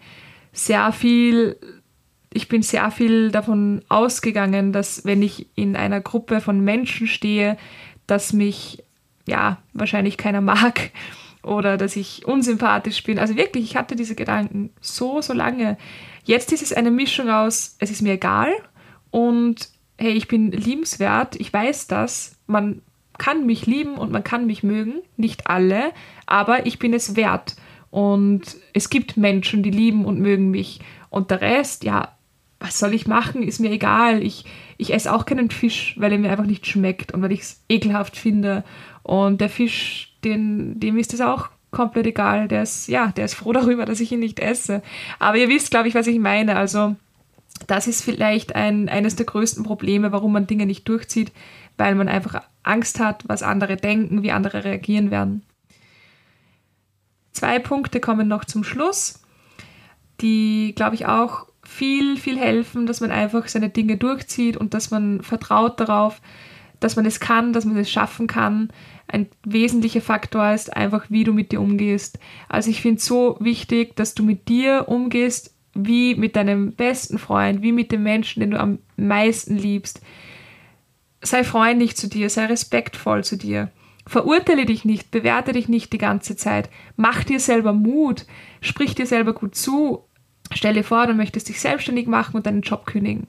sehr 0.54 0.93
viel, 0.93 1.58
ich 2.32 2.47
bin 2.47 2.62
sehr 2.62 2.89
viel 2.89 3.32
davon 3.32 3.82
ausgegangen, 3.89 4.71
dass 4.71 5.04
wenn 5.04 5.21
ich 5.21 5.47
in 5.56 5.76
einer 5.76 6.00
Gruppe 6.00 6.39
von 6.39 6.62
Menschen 6.62 7.08
stehe, 7.08 7.58
dass 8.08 8.32
mich 8.32 8.84
ja 9.28 9.58
wahrscheinlich 9.74 10.17
keiner 10.17 10.41
mag 10.41 10.91
oder 11.43 11.78
dass 11.78 11.97
ich 11.97 12.26
unsympathisch 12.26 13.04
bin. 13.04 13.19
Also 13.19 13.36
wirklich, 13.36 13.65
ich 13.65 13.76
hatte 13.76 13.97
diese 13.97 14.15
Gedanken 14.15 14.69
so, 14.80 15.21
so 15.21 15.34
lange. 15.34 15.78
Jetzt 16.24 16.54
ist 16.54 16.62
es 16.62 16.71
eine 16.71 16.91
Mischung 16.91 17.30
aus, 17.30 17.76
es 17.80 17.91
ist 17.91 18.02
mir 18.02 18.13
egal 18.13 18.54
und 19.10 19.69
hey, 19.97 20.13
ich 20.13 20.28
bin 20.28 20.52
liebenswert, 20.52 21.36
ich 21.36 21.52
weiß 21.52 21.88
das, 21.88 22.38
man 22.47 22.82
kann 23.22 23.46
mich 23.46 23.68
lieben 23.68 24.00
und 24.00 24.12
man 24.12 24.24
kann 24.24 24.48
mich 24.48 24.64
mögen, 24.64 24.96
nicht 25.16 25.46
alle, 25.46 25.92
aber 26.26 26.66
ich 26.66 26.80
bin 26.80 26.92
es 26.92 27.16
wert. 27.16 27.56
Und 27.92 28.58
es 28.74 28.90
gibt 28.90 29.16
Menschen, 29.16 29.62
die 29.62 29.70
lieben 29.70 30.06
und 30.06 30.20
mögen 30.20 30.50
mich. 30.50 30.80
Und 31.12 31.30
der 31.30 31.42
Rest, 31.42 31.84
ja, 31.84 32.18
was 32.60 32.80
soll 32.80 32.96
ich 32.96 33.06
machen? 33.06 33.44
Ist 33.44 33.60
mir 33.60 33.70
egal. 33.70 34.24
Ich, 34.24 34.46
ich 34.80 34.92
esse 34.92 35.14
auch 35.14 35.28
keinen 35.28 35.52
Fisch, 35.52 35.94
weil 36.00 36.12
er 36.12 36.18
mir 36.18 36.32
einfach 36.32 36.48
nicht 36.48 36.66
schmeckt 36.66 37.12
und 37.14 37.22
weil 37.22 37.32
ich 37.32 37.42
es 37.42 37.64
ekelhaft 37.70 38.18
finde. 38.18 38.64
Und 39.04 39.40
der 39.40 39.50
Fisch, 39.50 40.16
den, 40.24 40.80
dem 40.80 40.98
ist 40.98 41.14
es 41.14 41.22
auch 41.22 41.50
komplett 41.70 42.08
egal. 42.08 42.48
Der 42.48 42.64
ist, 42.64 42.88
ja, 42.88 43.12
der 43.12 43.26
ist 43.26 43.36
froh 43.36 43.54
darüber, 43.54 43.86
dass 43.86 44.00
ich 44.00 44.12
ihn 44.12 44.20
nicht 44.20 44.40
esse. 44.40 44.82
Aber 45.20 45.38
ihr 45.38 45.48
wisst, 45.48 45.70
glaube 45.70 45.88
ich, 45.88 45.94
was 45.94 46.08
ich 46.08 46.18
meine. 46.18 46.56
Also, 46.56 46.96
das 47.68 47.86
ist 47.86 48.02
vielleicht 48.02 48.56
ein, 48.56 48.90
eines 48.90 49.16
der 49.16 49.28
größten 49.28 49.64
Probleme, 49.64 50.12
warum 50.12 50.32
man 50.32 50.48
Dinge 50.48 50.66
nicht 50.66 50.90
durchzieht, 50.90 51.32
weil 51.78 51.94
man 51.94 52.08
einfach 52.08 52.42
Angst 52.63 53.00
hat, 53.00 53.24
was 53.28 53.43
andere 53.43 53.78
denken, 53.78 54.24
wie 54.24 54.32
andere 54.32 54.63
reagieren 54.63 55.12
werden. 55.12 55.43
Zwei 57.32 57.60
Punkte 57.60 58.00
kommen 58.00 58.28
noch 58.28 58.45
zum 58.45 58.63
Schluss, 58.63 59.21
die, 60.19 60.74
glaube 60.76 60.95
ich, 60.95 61.06
auch 61.06 61.47
viel, 61.63 62.17
viel 62.17 62.38
helfen, 62.38 62.86
dass 62.86 63.02
man 63.02 63.12
einfach 63.12 63.47
seine 63.47 63.69
Dinge 63.69 63.97
durchzieht 63.97 64.58
und 64.58 64.74
dass 64.74 64.91
man 64.91 65.21
vertraut 65.21 65.80
darauf, 65.80 66.21
dass 66.80 66.95
man 66.95 67.06
es 67.06 67.19
kann, 67.19 67.54
dass 67.54 67.65
man 67.65 67.78
es 67.78 67.89
schaffen 67.89 68.28
kann. 68.28 68.69
Ein 69.08 69.28
wesentlicher 69.45 70.02
Faktor 70.02 70.52
ist 70.52 70.76
einfach, 70.76 71.06
wie 71.10 71.24
du 71.24 71.34
mit 71.34 71.52
dir 71.52 71.62
umgehst. 71.62 72.19
Also 72.50 72.69
ich 72.69 72.82
finde 72.82 72.97
es 72.97 73.06
so 73.06 73.38
wichtig, 73.39 73.95
dass 73.95 74.15
du 74.15 74.24
mit 74.24 74.50
dir 74.50 74.86
umgehst, 74.88 75.56
wie 75.74 76.15
mit 76.15 76.36
deinem 76.36 76.74
besten 76.74 77.17
Freund, 77.17 77.62
wie 77.62 77.71
mit 77.71 77.91
dem 77.91 78.04
Menschen, 78.04 78.41
den 78.41 78.52
du 78.52 78.60
am 78.60 78.80
meisten 78.97 79.56
liebst. 79.56 80.02
Sei 81.22 81.44
freundlich 81.44 81.96
zu 81.96 82.08
dir, 82.08 82.30
sei 82.30 82.46
respektvoll 82.46 83.24
zu 83.24 83.38
dir. 83.38 83.72
Verurteile 84.08 84.66
dich 84.66 84.84
nicht, 84.86 85.12
bewerte 85.12 85.52
dich 85.54 85.70
nicht 85.70 85.94
die 85.94 86.00
ganze 86.00 86.36
Zeit. 86.36 86.70
Mach 86.96 87.24
dir 87.24 87.40
selber 87.40 87.74
Mut, 87.74 88.26
sprich 88.60 88.96
dir 88.96 89.06
selber 89.06 89.34
gut 89.34 89.56
zu. 89.56 90.06
Stell 90.54 90.74
dir 90.74 90.84
vor, 90.84 91.08
du 91.08 91.14
möchtest 91.14 91.50
dich 91.50 91.62
selbstständig 91.62 92.08
machen 92.08 92.36
und 92.36 92.46
deinen 92.46 92.62
Job 92.62 92.86
kündigen. 92.86 93.28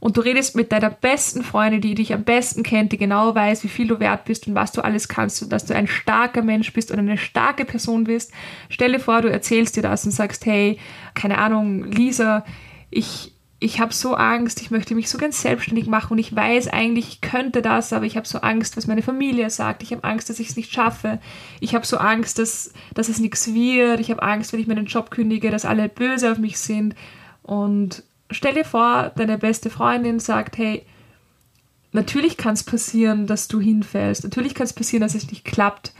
Und 0.00 0.16
du 0.16 0.20
redest 0.20 0.54
mit 0.54 0.72
deiner 0.72 0.90
besten 0.90 1.42
Freundin, 1.42 1.80
die 1.80 1.94
dich 1.94 2.12
am 2.12 2.24
besten 2.24 2.62
kennt, 2.62 2.92
die 2.92 2.98
genau 2.98 3.34
weiß, 3.34 3.64
wie 3.64 3.68
viel 3.68 3.88
du 3.88 4.00
wert 4.00 4.24
bist 4.24 4.46
und 4.46 4.54
was 4.54 4.72
du 4.72 4.82
alles 4.82 5.08
kannst 5.08 5.42
und 5.42 5.50
dass 5.50 5.64
du 5.64 5.74
ein 5.74 5.86
starker 5.86 6.42
Mensch 6.42 6.72
bist 6.72 6.90
und 6.90 6.98
eine 6.98 7.18
starke 7.18 7.64
Person 7.64 8.04
bist. 8.04 8.32
Stell 8.68 8.92
dir 8.92 9.00
vor, 9.00 9.22
du 9.22 9.30
erzählst 9.30 9.76
dir 9.76 9.82
das 9.82 10.04
und 10.04 10.10
sagst, 10.12 10.46
hey, 10.46 10.78
keine 11.14 11.38
Ahnung, 11.38 11.84
Lisa, 11.84 12.44
ich, 12.90 13.33
ich 13.64 13.80
habe 13.80 13.94
so 13.94 14.12
Angst, 14.14 14.60
ich 14.60 14.70
möchte 14.70 14.94
mich 14.94 15.08
so 15.08 15.16
ganz 15.16 15.40
selbstständig 15.40 15.86
machen 15.86 16.12
und 16.12 16.18
ich 16.18 16.36
weiß 16.36 16.68
eigentlich, 16.68 17.08
ich 17.08 17.20
könnte 17.22 17.62
das, 17.62 17.94
aber 17.94 18.04
ich 18.04 18.14
habe 18.18 18.28
so 18.28 18.40
Angst, 18.40 18.76
was 18.76 18.86
meine 18.86 19.00
Familie 19.00 19.48
sagt. 19.48 19.82
Ich 19.82 19.90
habe 19.90 20.04
Angst, 20.04 20.28
dass 20.28 20.38
ich 20.38 20.50
es 20.50 20.56
nicht 20.56 20.70
schaffe. 20.70 21.18
Ich 21.60 21.74
habe 21.74 21.86
so 21.86 21.96
Angst, 21.96 22.38
dass, 22.38 22.74
dass 22.92 23.08
es 23.08 23.20
nichts 23.20 23.54
wird. 23.54 24.00
Ich 24.00 24.10
habe 24.10 24.22
Angst, 24.22 24.52
wenn 24.52 24.60
ich 24.60 24.66
meinen 24.66 24.84
Job 24.84 25.10
kündige, 25.10 25.50
dass 25.50 25.64
alle 25.64 25.88
böse 25.88 26.30
auf 26.30 26.36
mich 26.36 26.58
sind. 26.58 26.94
Und 27.42 28.02
stell 28.30 28.52
dir 28.52 28.66
vor, 28.66 29.12
deine 29.16 29.38
beste 29.38 29.70
Freundin 29.70 30.20
sagt, 30.20 30.58
hey, 30.58 30.84
natürlich 31.92 32.36
kann 32.36 32.52
es 32.52 32.64
passieren, 32.64 33.26
dass 33.26 33.48
du 33.48 33.62
hinfällst. 33.62 34.24
Natürlich 34.24 34.54
kann 34.54 34.66
es 34.66 34.74
passieren, 34.74 35.00
dass 35.00 35.14
es 35.14 35.30
nicht 35.30 35.46
klappt. 35.46 35.94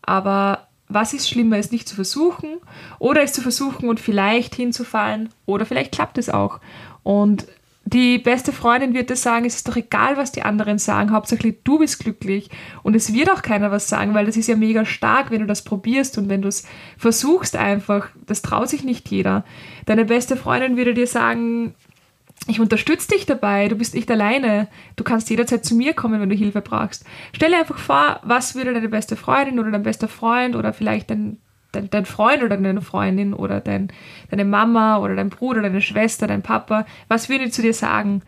Aber 0.00 0.68
was 0.88 1.14
ist 1.14 1.28
schlimmer, 1.28 1.56
es 1.56 1.70
nicht 1.70 1.88
zu 1.88 1.94
versuchen 1.94 2.56
oder 2.98 3.22
es 3.22 3.32
zu 3.32 3.42
versuchen 3.42 3.88
und 3.88 4.00
vielleicht 4.00 4.54
hinzufallen 4.54 5.28
oder 5.46 5.64
vielleicht 5.64 5.92
klappt 5.92 6.18
es 6.18 6.28
auch. 6.28 6.60
Und 7.02 7.46
die 7.84 8.18
beste 8.18 8.52
Freundin 8.52 8.94
wird 8.94 9.10
dir 9.10 9.16
sagen, 9.16 9.44
es 9.46 9.56
ist 9.56 9.68
doch 9.68 9.74
egal, 9.74 10.16
was 10.16 10.30
die 10.30 10.42
anderen 10.42 10.78
sagen, 10.78 11.10
hauptsächlich 11.10 11.56
du 11.64 11.78
bist 11.78 11.98
glücklich 11.98 12.48
und 12.82 12.94
es 12.94 13.12
wird 13.12 13.30
auch 13.30 13.42
keiner 13.42 13.72
was 13.72 13.88
sagen, 13.88 14.14
weil 14.14 14.26
das 14.26 14.36
ist 14.36 14.46
ja 14.46 14.54
mega 14.54 14.84
stark, 14.84 15.30
wenn 15.30 15.40
du 15.40 15.46
das 15.46 15.62
probierst 15.64 16.16
und 16.16 16.28
wenn 16.28 16.42
du 16.42 16.48
es 16.48 16.66
versuchst 16.98 17.56
einfach, 17.56 18.10
das 18.26 18.42
traut 18.42 18.68
sich 18.68 18.84
nicht 18.84 19.08
jeder. 19.08 19.44
Deine 19.86 20.04
beste 20.04 20.36
Freundin 20.36 20.76
würde 20.76 20.94
dir 20.94 21.08
sagen, 21.08 21.74
ich 22.46 22.60
unterstütze 22.60 23.08
dich 23.08 23.26
dabei, 23.26 23.68
du 23.68 23.76
bist 23.76 23.94
nicht 23.94 24.10
alleine, 24.10 24.68
du 24.96 25.02
kannst 25.02 25.28
jederzeit 25.28 25.64
zu 25.64 25.74
mir 25.74 25.92
kommen, 25.92 26.20
wenn 26.20 26.30
du 26.30 26.36
Hilfe 26.36 26.60
brauchst. 26.60 27.04
Stell 27.32 27.50
dir 27.50 27.58
einfach 27.58 27.78
vor, 27.78 28.20
was 28.22 28.54
würde 28.54 28.72
deine 28.72 28.88
beste 28.88 29.16
Freundin 29.16 29.58
oder 29.58 29.70
dein 29.70 29.82
bester 29.82 30.08
Freund 30.08 30.54
oder 30.54 30.72
vielleicht 30.72 31.10
dein 31.10 31.38
dein, 31.72 31.90
dein 31.90 32.06
Freund 32.06 32.42
oder 32.42 32.56
deine 32.56 32.82
Freundin 32.82 33.34
oder 33.34 33.60
dein, 33.60 33.88
deine 34.30 34.44
Mama 34.44 34.98
oder 34.98 35.16
dein 35.16 35.30
Bruder, 35.30 35.62
deine 35.62 35.80
Schwester, 35.80 36.26
dein 36.26 36.42
Papa, 36.42 36.86
was 37.08 37.28
würden 37.28 37.46
die 37.46 37.50
zu 37.50 37.62
dir 37.62 37.74
sagen? 37.74 38.22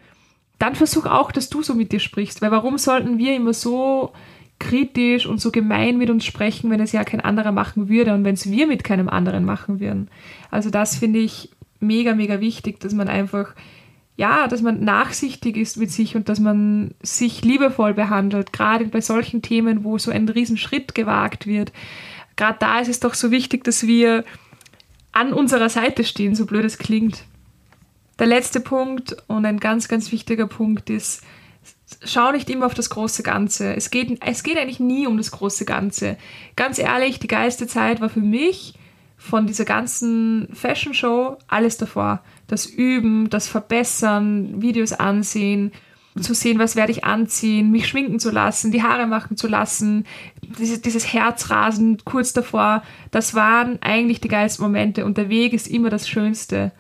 Dann 0.59 0.75
versuch 0.75 1.07
auch, 1.07 1.33
dass 1.33 1.49
du 1.49 1.63
so 1.63 1.75
mit 1.75 1.93
dir 1.93 2.01
sprichst, 2.01 2.43
weil 2.43 2.51
warum 2.51 2.79
sollten 2.79 3.19
wir 3.19 3.35
immer 3.35 3.53
so 3.53 4.13
kritisch 4.59 5.27
und 5.27 5.41
so 5.41 5.51
gemein 5.51 5.99
mit 5.99 6.09
uns 6.09 6.25
sprechen, 6.25 6.71
wenn 6.71 6.81
es 6.81 6.93
ja 6.93 7.03
kein 7.03 7.21
anderer 7.21 7.51
machen 7.51 7.89
würde 7.89 8.15
und 8.15 8.25
wenn 8.25 8.35
es 8.35 8.49
wir 8.49 8.67
mit 8.67 8.85
keinem 8.85 9.09
anderen 9.09 9.45
machen 9.45 9.81
würden? 9.81 10.09
Also 10.51 10.71
das 10.71 10.97
finde 10.97 11.19
ich 11.19 11.51
mega, 11.81 12.15
mega 12.15 12.41
wichtig, 12.41 12.79
dass 12.81 12.95
man 12.95 13.09
einfach 13.09 13.55
ja, 14.15 14.47
dass 14.47 14.61
man 14.61 14.85
nachsichtig 14.85 15.57
ist 15.57 15.79
mit 15.79 15.91
sich 15.91 16.15
und 16.15 16.29
dass 16.29 16.39
man 16.39 16.93
sich 17.03 17.43
liebevoll 17.43 17.95
behandelt, 17.95 18.53
gerade 18.53 18.85
bei 18.85 19.01
solchen 19.01 19.41
Themen, 19.41 19.85
wo 19.85 19.97
so 19.97 20.11
ein 20.11 20.29
Riesenschritt 20.29 20.95
gewagt 20.95 21.47
wird 21.47 21.73
gerade 22.37 22.59
da 22.61 22.81
ist 22.81 22.89
es 22.89 23.01
doch 23.01 23.15
so 23.15 23.31
wichtig, 23.31 23.65
dass 23.65 23.87
wir 23.87 24.25
an 25.13 25.33
unserer 25.33 25.69
Seite 25.69 26.05
stehen, 26.05 26.35
so 26.35 26.47
blöd 26.47 26.65
es 26.65 26.79
klingt. 26.79 27.25
Der 28.19 28.27
letzte 28.27 28.61
Punkt 28.61 29.17
und 29.27 29.45
ein 29.45 29.61
ganz, 29.61 29.89
ganz 29.89 30.13
wichtiger 30.13 30.47
Punkt 30.47 30.91
ist, 30.91 31.23
schau 32.05 32.33
nicht 32.33 32.49
immer 32.51 32.67
auf 32.67 32.75
das 32.75 32.91
große 32.91 33.23
Ganze. 33.23 33.75
Es 33.75 33.91
geht, 33.91 34.19
es 34.25 34.43
geht 34.43 34.59
eigentlich 34.59 34.81
nie 34.81 35.07
um 35.07 35.17
das 35.17 35.31
große 35.31 35.65
Ganze. 35.65 36.17
Ganz 36.57 36.79
ehrlich, 36.79 37.19
die 37.19 37.29
geilste 37.29 37.67
Zeit 37.67 38.01
war 38.01 38.09
für 38.09 38.21
mich 38.21 38.75
von 39.17 39.47
dieser 39.47 39.65
ganzen 39.65 40.49
Fashion 40.53 40.95
Show 40.95 41.37
alles 41.47 41.77
davor. 41.77 42.23
Das 42.49 42.67
Üben, 42.67 43.31
das 43.31 43.49
Verbessern, 43.49 44.61
Videos 44.61 44.93
ansehen, 44.93 45.73
zu 46.21 46.35
sehen, 46.35 46.59
was 46.59 46.77
werde 46.77 46.93
ich 46.93 47.05
anziehen, 47.05 47.71
mich 47.71 47.89
schminken 47.89 48.19
zu 48.19 48.31
lassen, 48.31 48.73
die 48.73 48.83
Haare 48.83 49.07
machen 49.07 49.37
zu 49.37 49.49
lassen, 49.49 50.05
dieses, 50.59 50.83
dieses 50.83 51.13
Herzrasen 51.13 51.99
kurz 52.05 52.33
davor, 52.33 52.83
das 53.11 53.35
waren 53.35 53.81
eigentlich 53.83 54.21
die 54.21 54.29
geilsten 54.29 54.65
Momente 54.65 55.05
und 55.05 55.17
der 55.17 55.29
Weg 55.29 55.53
ist 55.53 55.69
immer 55.69 55.91
das 55.91 56.09
Schönste. 56.09 56.73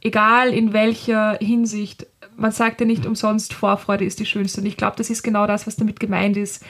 Egal 0.00 0.52
in 0.52 0.72
welcher 0.72 1.38
Hinsicht. 1.40 2.06
Man 2.36 2.52
sagt 2.52 2.80
ja 2.80 2.86
nicht 2.86 3.06
umsonst, 3.06 3.54
Vorfreude 3.54 4.04
ist 4.04 4.18
die 4.20 4.26
schönste. 4.26 4.60
Und 4.60 4.66
ich 4.66 4.76
glaube, 4.76 4.96
das 4.96 5.08
ist 5.08 5.22
genau 5.22 5.46
das, 5.46 5.66
was 5.66 5.76
damit 5.76 6.00
gemeint 6.00 6.36
ist. 6.36 6.64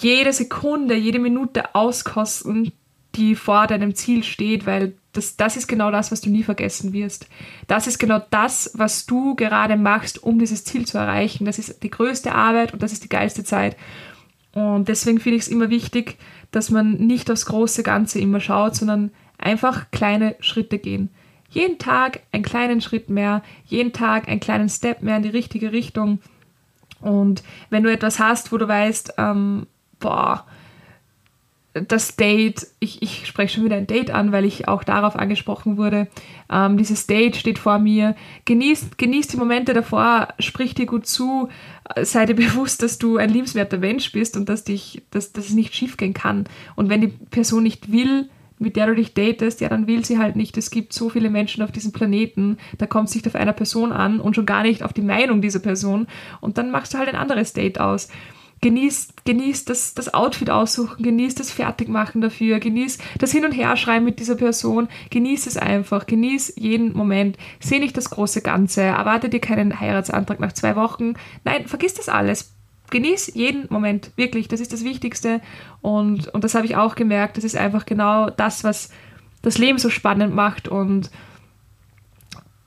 Jede 0.00 0.32
Sekunde, 0.32 0.96
jede 0.96 1.18
Minute 1.18 1.74
auskosten, 1.74 2.72
die 3.14 3.34
vor 3.34 3.66
deinem 3.66 3.94
Ziel 3.94 4.24
steht, 4.24 4.66
weil 4.66 4.94
das, 5.12 5.36
das 5.36 5.56
ist 5.56 5.66
genau 5.66 5.90
das, 5.90 6.12
was 6.12 6.20
du 6.20 6.30
nie 6.30 6.42
vergessen 6.42 6.92
wirst. 6.92 7.26
Das 7.66 7.86
ist 7.86 7.98
genau 7.98 8.20
das, 8.30 8.70
was 8.74 9.06
du 9.06 9.34
gerade 9.34 9.76
machst, 9.76 10.22
um 10.22 10.38
dieses 10.38 10.64
Ziel 10.64 10.86
zu 10.86 10.98
erreichen. 10.98 11.44
Das 11.44 11.58
ist 11.58 11.82
die 11.82 11.90
größte 11.90 12.32
Arbeit 12.32 12.72
und 12.72 12.82
das 12.82 12.92
ist 12.92 13.04
die 13.04 13.08
geilste 13.08 13.42
Zeit. 13.42 13.76
Und 14.52 14.88
deswegen 14.88 15.20
finde 15.20 15.36
ich 15.36 15.42
es 15.42 15.48
immer 15.48 15.70
wichtig, 15.70 16.18
dass 16.50 16.70
man 16.70 16.94
nicht 16.94 17.30
aufs 17.30 17.46
große 17.46 17.82
Ganze 17.82 18.18
immer 18.18 18.40
schaut, 18.40 18.74
sondern 18.74 19.12
einfach 19.38 19.90
kleine 19.90 20.36
Schritte 20.40 20.78
gehen. 20.78 21.10
Jeden 21.48 21.78
Tag 21.78 22.20
einen 22.32 22.44
kleinen 22.44 22.80
Schritt 22.80 23.10
mehr, 23.10 23.42
jeden 23.64 23.92
Tag 23.92 24.28
einen 24.28 24.40
kleinen 24.40 24.68
Step 24.68 25.02
mehr 25.02 25.16
in 25.16 25.22
die 25.22 25.28
richtige 25.28 25.72
Richtung. 25.72 26.20
Und 27.00 27.42
wenn 27.70 27.82
du 27.82 27.92
etwas 27.92 28.18
hast, 28.18 28.52
wo 28.52 28.58
du 28.58 28.68
weißt, 28.68 29.14
ähm, 29.18 29.66
boah, 29.98 30.46
das 31.72 32.16
Date, 32.16 32.66
ich, 32.80 33.00
ich 33.00 33.26
spreche 33.26 33.54
schon 33.54 33.64
wieder 33.64 33.76
ein 33.76 33.86
Date 33.86 34.10
an, 34.10 34.32
weil 34.32 34.44
ich 34.44 34.66
auch 34.66 34.82
darauf 34.82 35.14
angesprochen 35.14 35.76
wurde. 35.76 36.08
Ähm, 36.50 36.76
dieses 36.76 37.06
Date 37.06 37.36
steht 37.36 37.60
vor 37.60 37.78
mir. 37.78 38.16
Genieß, 38.44 38.90
genieß 38.96 39.28
die 39.28 39.36
Momente 39.36 39.72
davor, 39.72 40.28
sprich 40.40 40.74
dir 40.74 40.86
gut 40.86 41.06
zu, 41.06 41.48
sei 42.02 42.26
dir 42.26 42.34
bewusst, 42.36 42.82
dass 42.82 42.98
du 42.98 43.18
ein 43.18 43.30
liebenswerter 43.30 43.78
Mensch 43.78 44.10
bist 44.10 44.36
und 44.36 44.48
dass, 44.48 44.64
dich, 44.64 45.02
dass, 45.10 45.32
dass 45.32 45.46
es 45.46 45.54
nicht 45.54 45.74
schiefgehen 45.74 46.14
kann. 46.14 46.44
Und 46.74 46.88
wenn 46.88 47.02
die 47.02 47.08
Person 47.08 47.62
nicht 47.62 47.92
will, 47.92 48.28
mit 48.58 48.76
der 48.76 48.88
du 48.88 48.94
dich 48.94 49.14
datest, 49.14 49.60
ja, 49.60 49.68
dann 49.68 49.86
will 49.86 50.04
sie 50.04 50.18
halt 50.18 50.36
nicht. 50.36 50.56
Es 50.58 50.70
gibt 50.70 50.92
so 50.92 51.08
viele 51.08 51.30
Menschen 51.30 51.62
auf 51.62 51.72
diesem 51.72 51.92
Planeten, 51.92 52.58
da 52.78 52.86
kommt 52.86 53.08
es 53.08 53.14
nicht 53.14 53.26
auf 53.26 53.34
einer 53.34 53.54
Person 53.54 53.90
an 53.90 54.20
und 54.20 54.34
schon 54.34 54.44
gar 54.44 54.64
nicht 54.64 54.82
auf 54.82 54.92
die 54.92 55.00
Meinung 55.02 55.40
dieser 55.40 55.60
Person. 55.60 56.08
Und 56.40 56.58
dann 56.58 56.70
machst 56.70 56.92
du 56.92 56.98
halt 56.98 57.08
ein 57.08 57.16
anderes 57.16 57.52
Date 57.54 57.80
aus 57.80 58.08
genießt, 58.60 59.24
genießt 59.24 59.70
das, 59.70 59.94
das 59.94 60.12
Outfit 60.12 60.50
aussuchen, 60.50 61.02
genießt 61.02 61.40
das 61.40 61.50
Fertigmachen 61.50 62.20
dafür, 62.20 62.60
genießt 62.60 63.02
das 63.18 63.32
Hin- 63.32 63.44
und 63.44 63.52
Herschreiben 63.52 64.04
mit 64.04 64.20
dieser 64.20 64.34
Person, 64.34 64.88
genießt 65.10 65.46
es 65.46 65.56
einfach, 65.56 66.06
genieß 66.06 66.54
jeden 66.56 66.92
Moment, 66.92 67.38
seh 67.58 67.78
nicht 67.78 67.96
das 67.96 68.10
große 68.10 68.42
Ganze, 68.42 68.82
erwarte 68.82 69.28
dir 69.28 69.40
keinen 69.40 69.80
Heiratsantrag 69.80 70.40
nach 70.40 70.52
zwei 70.52 70.76
Wochen, 70.76 71.14
nein, 71.44 71.66
vergiss 71.66 71.94
das 71.94 72.08
alles. 72.08 72.54
Genieß 72.90 73.34
jeden 73.34 73.66
Moment, 73.70 74.10
wirklich, 74.16 74.48
das 74.48 74.60
ist 74.60 74.72
das 74.72 74.84
Wichtigste. 74.84 75.40
Und, 75.80 76.26
und 76.28 76.42
das 76.42 76.56
habe 76.56 76.66
ich 76.66 76.74
auch 76.74 76.96
gemerkt, 76.96 77.36
das 77.36 77.44
ist 77.44 77.56
einfach 77.56 77.86
genau 77.86 78.30
das, 78.30 78.64
was 78.64 78.90
das 79.42 79.58
Leben 79.58 79.78
so 79.78 79.90
spannend 79.90 80.34
macht 80.34 80.68
und 80.68 81.10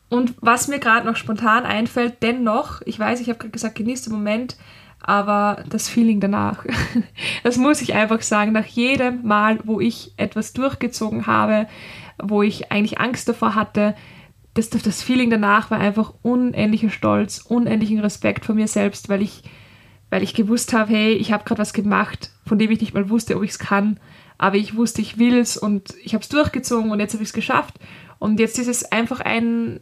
und 0.10 0.36
was 0.42 0.68
mir 0.68 0.78
gerade 0.78 1.08
noch 1.08 1.16
spontan 1.16 1.66
einfällt, 1.66 2.22
dennoch, 2.22 2.84
ich 2.86 3.00
weiß, 3.00 3.20
ich 3.20 3.30
habe 3.30 3.40
gerade 3.40 3.50
gesagt, 3.50 3.74
genieß 3.74 4.04
den 4.04 4.14
Moment, 4.14 4.58
aber 5.04 5.64
das 5.70 5.90
Feeling 5.90 6.20
danach, 6.20 6.66
das 7.44 7.58
muss 7.58 7.82
ich 7.82 7.94
einfach 7.94 8.22
sagen, 8.22 8.54
nach 8.54 8.66
jedem 8.66 9.24
Mal, 9.24 9.60
wo 9.66 9.80
ich 9.80 10.14
etwas 10.18 10.54
durchgezogen 10.54 11.28
habe, 11.28 11.68
wo 12.22 12.42
ich 12.42 12.72
eigentlich 12.72 13.00
Angst 13.00 13.28
davor 13.28 13.56
hatte, 13.56 13.96
das, 14.54 14.70
das 14.70 15.02
Feeling 15.02 15.30
danach 15.30 15.72
war 15.72 15.80
einfach 15.80 16.14
unendlicher 16.22 16.90
Stolz, 16.90 17.40
unendlichen 17.40 18.00
Respekt 18.00 18.46
vor 18.46 18.56
mir 18.56 18.68
selbst, 18.68 19.10
weil 19.10 19.22
ich, 19.22 19.44
weil 20.10 20.24
ich 20.24 20.36
gewusst 20.36 20.74
habe, 20.74 20.92
hey, 20.92 21.14
ich 21.14 21.32
habe 21.32 21.44
gerade 21.44 21.60
was 21.60 21.74
gemacht, 21.74 22.32
von 22.46 22.60
dem 22.60 22.72
ich 22.72 22.80
nicht 22.80 22.94
mal 22.94 23.10
wusste, 23.10 23.36
ob 23.36 23.44
ich 23.44 23.52
es 23.52 23.60
kann, 23.60 24.00
aber 24.38 24.58
ich 24.58 24.76
wusste, 24.76 25.02
ich 25.02 25.18
will 25.18 25.38
es 25.38 25.58
und 25.58 25.96
ich 26.04 26.14
habe 26.14 26.22
es 26.22 26.30
durchgezogen 26.30 26.92
und 26.92 27.00
jetzt 27.00 27.14
habe 27.14 27.24
ich 27.24 27.30
es 27.30 27.34
geschafft. 27.34 27.76
Und 28.20 28.40
jetzt 28.40 28.60
ist 28.60 28.68
es 28.68 28.90
einfach 28.92 29.20
ein, 29.20 29.80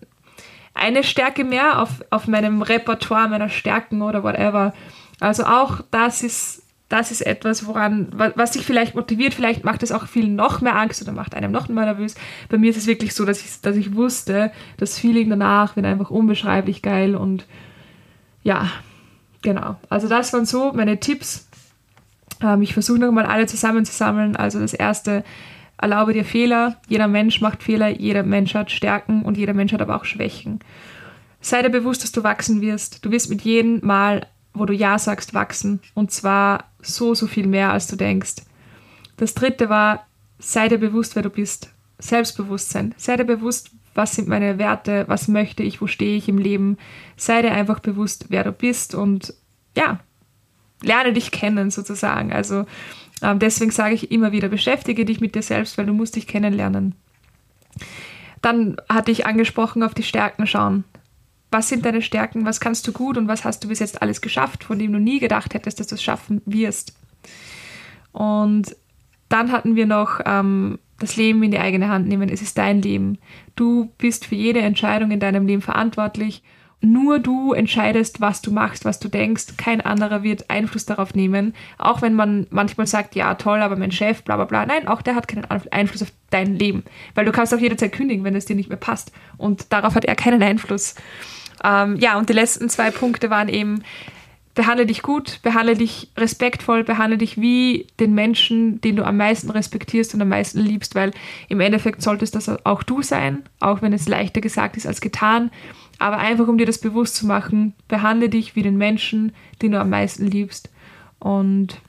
eine 0.74 1.04
Stärke 1.04 1.44
mehr 1.44 1.82
auf, 1.82 2.04
auf 2.10 2.28
meinem 2.28 2.62
Repertoire 2.62 3.28
meiner 3.28 3.50
Stärken 3.50 4.02
oder 4.02 4.24
whatever. 4.24 4.74
Also 5.22 5.46
auch 5.46 5.82
das 5.92 6.24
ist, 6.24 6.64
das 6.90 7.12
ist 7.12 7.22
etwas, 7.22 7.66
woran, 7.66 8.10
was 8.12 8.54
sich 8.54 8.66
vielleicht 8.66 8.96
motiviert, 8.96 9.34
vielleicht 9.34 9.64
macht 9.64 9.84
es 9.84 9.94
auch 9.94 10.08
vielen 10.08 10.36
noch 10.36 10.60
mehr 10.60 10.76
Angst 10.76 11.02
oder 11.02 11.14
macht 11.14 11.36
einem 11.36 11.52
noch 11.52 11.70
mehr 11.70 11.86
nervös. 11.86 12.16
Bei 12.50 12.58
mir 12.58 12.72
ist 12.72 12.78
es 12.78 12.88
wirklich 12.88 13.14
so, 13.14 13.24
dass 13.24 13.40
ich, 13.40 13.62
dass 13.62 13.78
ich 13.78 13.96
wusste, 13.96 14.52
das 14.78 15.00
Feeling 15.00 15.30
danach 15.30 15.78
wird 15.78 15.86
einfach 15.86 16.10
unbeschreiblich 16.10 16.82
geil 16.82 17.16
und 17.16 17.46
ja, 18.44 18.70
genau. 19.44 19.78
Also 19.90 20.10
das 20.10 20.34
waren 20.34 20.46
so 20.46 20.74
meine 20.74 21.00
Tipps. 21.00 21.48
Ähm, 22.42 22.64
ich 22.64 22.74
versuche 22.74 22.98
nochmal 23.00 23.28
alle 23.28 23.46
zusammenzusammeln. 23.46 24.36
Also 24.36 24.60
das 24.60 24.74
erste, 24.74 25.24
erlaube 25.78 26.14
dir 26.14 26.26
Fehler. 26.26 26.78
Jeder 26.88 27.08
Mensch 27.08 27.42
macht 27.42 27.62
Fehler, 27.62 27.90
jeder 27.90 28.24
Mensch 28.24 28.56
hat 28.56 28.72
Stärken 28.72 29.22
und 29.22 29.38
jeder 29.38 29.54
Mensch 29.54 29.72
hat 29.72 29.82
aber 29.82 29.96
auch 29.96 30.06
Schwächen. 30.06 30.60
Sei 31.42 31.62
dir 31.62 31.70
bewusst, 31.70 32.04
dass 32.04 32.12
du 32.12 32.24
wachsen 32.24 32.62
wirst. 32.62 33.06
Du 33.06 33.12
wirst 33.12 33.30
mit 33.30 33.42
jedem 33.42 33.86
Mal, 33.86 34.28
wo 34.54 34.66
du 34.66 34.74
Ja 34.74 35.00
sagst, 35.00 35.34
wachsen. 35.34 35.80
Und 35.94 36.12
zwar 36.12 36.66
so, 36.82 37.14
so 37.14 37.28
viel 37.28 37.48
mehr, 37.48 37.72
als 37.72 37.88
du 37.88 37.96
denkst. 37.96 38.36
Das 39.18 39.34
dritte 39.34 39.70
war, 39.70 40.08
sei 40.40 40.68
dir 40.68 40.78
bewusst, 40.78 41.16
wer 41.16 41.24
du 41.24 41.30
bist. 41.30 41.70
Selbstbewusstsein. 42.00 42.94
Sei 42.98 43.16
dir 43.16 43.26
bewusst, 43.26 43.72
was 43.94 44.16
sind 44.16 44.28
meine 44.28 44.58
Werte, 44.58 45.06
was 45.08 45.28
möchte 45.28 45.64
ich, 45.64 45.82
wo 45.82 45.88
stehe 45.88 46.18
ich 46.18 46.28
im 46.28 46.38
Leben. 46.38 46.78
Sei 47.18 47.42
dir 47.42 47.52
einfach 47.52 47.80
bewusst, 47.80 48.26
wer 48.30 48.44
du 48.44 48.52
bist 48.52 48.96
und 48.96 49.34
ja, 49.76 50.00
lerne 50.82 51.14
dich 51.14 51.32
kennen 51.32 51.72
sozusagen. 51.72 52.34
Also 52.34 52.66
ähm, 53.22 53.40
deswegen 53.40 53.72
sage 53.72 53.94
ich 53.94 54.12
immer 54.12 54.32
wieder, 54.32 54.50
beschäftige 54.50 55.06
dich 55.06 55.22
mit 55.22 55.36
dir 55.36 55.44
selbst, 55.44 55.78
weil 55.78 55.86
du 55.86 55.94
musst 55.94 56.16
dich 56.16 56.28
kennenlernen. 56.28 56.96
Dann 58.42 58.78
hatte 58.90 59.12
ich 59.12 59.26
angesprochen, 59.26 59.84
auf 59.84 59.94
die 59.94 60.04
Stärken 60.04 60.48
schauen. 60.48 60.84
Was 61.52 61.70
sind 61.70 61.86
deine 61.86 62.02
Stärken? 62.02 62.46
Was 62.46 62.60
kannst 62.60 62.88
du 62.88 62.94
gut 62.94 63.18
und 63.18 63.28
was 63.28 63.44
hast 63.44 63.64
du 63.64 63.68
bis 63.68 63.80
jetzt 63.80 64.02
alles 64.02 64.22
geschafft, 64.22 64.64
von 64.64 64.80
dem 64.80 64.94
du 64.94 65.00
nie 65.00 65.20
gedacht 65.20 65.54
hättest, 65.54 65.80
dass 65.80 65.88
du 65.88 65.96
es 65.96 66.04
schaffen 66.04 66.42
wirst? 66.46 66.96
Und 68.14 68.76
dann 69.30 69.52
hatten 69.52 69.76
wir 69.76 69.86
noch 69.86 70.22
ähm, 70.26 70.80
das 71.00 71.16
Leben 71.16 71.44
in 71.44 71.52
die 71.52 71.60
eigene 71.60 71.90
Hand 71.90 72.08
nehmen. 72.08 72.30
Es 72.30 72.42
ist 72.42 72.58
dein 72.58 72.82
Leben. 72.82 73.18
Du 73.56 73.92
bist 73.98 74.26
für 74.26 74.36
jede 74.36 74.62
Entscheidung 74.62 75.12
in 75.12 75.20
deinem 75.20 75.46
Leben 75.46 75.62
verantwortlich 75.62 76.42
nur 76.82 77.20
du 77.20 77.54
entscheidest, 77.54 78.22
was 78.22 78.42
du 78.42 78.52
machst, 78.52 78.86
was 78.86 79.00
du 79.00 79.08
denkst. 79.08 79.56
Kein 79.56 79.82
anderer 79.82 80.24
wird 80.24 80.50
Einfluss 80.50 80.86
darauf 80.86 81.14
nehmen. 81.14 81.54
Auch 81.78 82.02
wenn 82.02 82.16
man 82.16 82.48
manchmal 82.50 82.88
sagt, 82.88 83.14
ja, 83.14 83.36
toll, 83.36 83.62
aber 83.62 83.76
mein 83.76 83.92
Chef, 83.92 84.24
bla 84.24 84.36
bla 84.36 84.46
bla. 84.46 84.66
Nein, 84.66 84.88
auch 84.88 85.04
der 85.04 85.14
hat 85.16 85.28
keinen 85.28 85.46
Einfluss 85.46 86.02
auf 86.02 86.12
dein 86.32 86.56
Leben. 86.56 86.84
Weil 87.14 87.26
du 87.26 87.32
kannst 87.32 87.54
auch 87.54 87.60
jederzeit 87.60 87.92
kündigen, 87.92 88.24
wenn 88.24 88.36
es 88.36 88.46
dir 88.46 88.56
nicht 88.56 88.70
mehr 88.70 88.80
passt. 88.80 89.12
Und 89.38 89.72
darauf 89.72 89.94
hat 89.94 90.06
er 90.06 90.16
keinen 90.16 90.42
Einfluss. 90.42 90.96
Ähm, 91.64 91.98
ja, 91.98 92.18
und 92.18 92.30
die 92.30 92.34
letzten 92.34 92.70
zwei 92.70 92.92
Punkte 92.92 93.30
waren 93.30 93.50
eben, 93.50 93.84
behandle 94.54 94.86
dich 94.86 95.02
gut, 95.02 95.40
behandle 95.44 95.76
dich 95.76 96.10
respektvoll, 96.18 96.84
behandle 96.84 97.18
dich 97.18 97.40
wie 97.40 97.88
den 98.00 98.14
Menschen, 98.14 98.82
den 98.82 98.96
du 98.96 99.06
am 99.06 99.18
meisten 99.18 99.50
respektierst 99.50 100.14
und 100.14 100.22
am 100.22 100.30
meisten 100.30 100.60
liebst, 100.60 100.96
weil 100.96 101.12
im 101.48 101.62
Endeffekt 101.62 102.02
solltest 102.02 102.36
das 102.36 102.50
auch 102.66 102.84
du 102.84 103.02
sein, 103.02 103.44
auch 103.60 103.82
wenn 103.82 103.94
es 103.94 104.08
leichter 104.08 104.42
gesagt 104.42 104.78
ist 104.78 104.88
als 104.88 105.02
getan. 105.02 105.52
Aber 106.00 106.18
einfach, 106.18 106.48
um 106.48 106.58
dir 106.58 106.66
das 106.66 106.80
bewusst 106.80 107.16
zu 107.16 107.28
machen, 107.28 107.74
behandle 107.88 108.28
dich 108.28 108.56
wie 108.56 108.64
den 108.64 108.78
Menschen, 108.78 109.34
den 109.62 109.72
du 109.72 109.80
am 109.80 109.90
meisten 109.90 110.26
liebst. 110.26 110.70
Und 111.20 111.80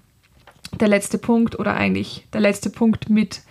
der 0.79 0.89
letzte 0.89 1.19
Punkt 1.19 1.59
oder 1.59 1.75
eigentlich 1.75 2.27
der 2.33 2.41
letzte 2.41 2.71
Punkt 2.71 3.09
mit 3.09 3.43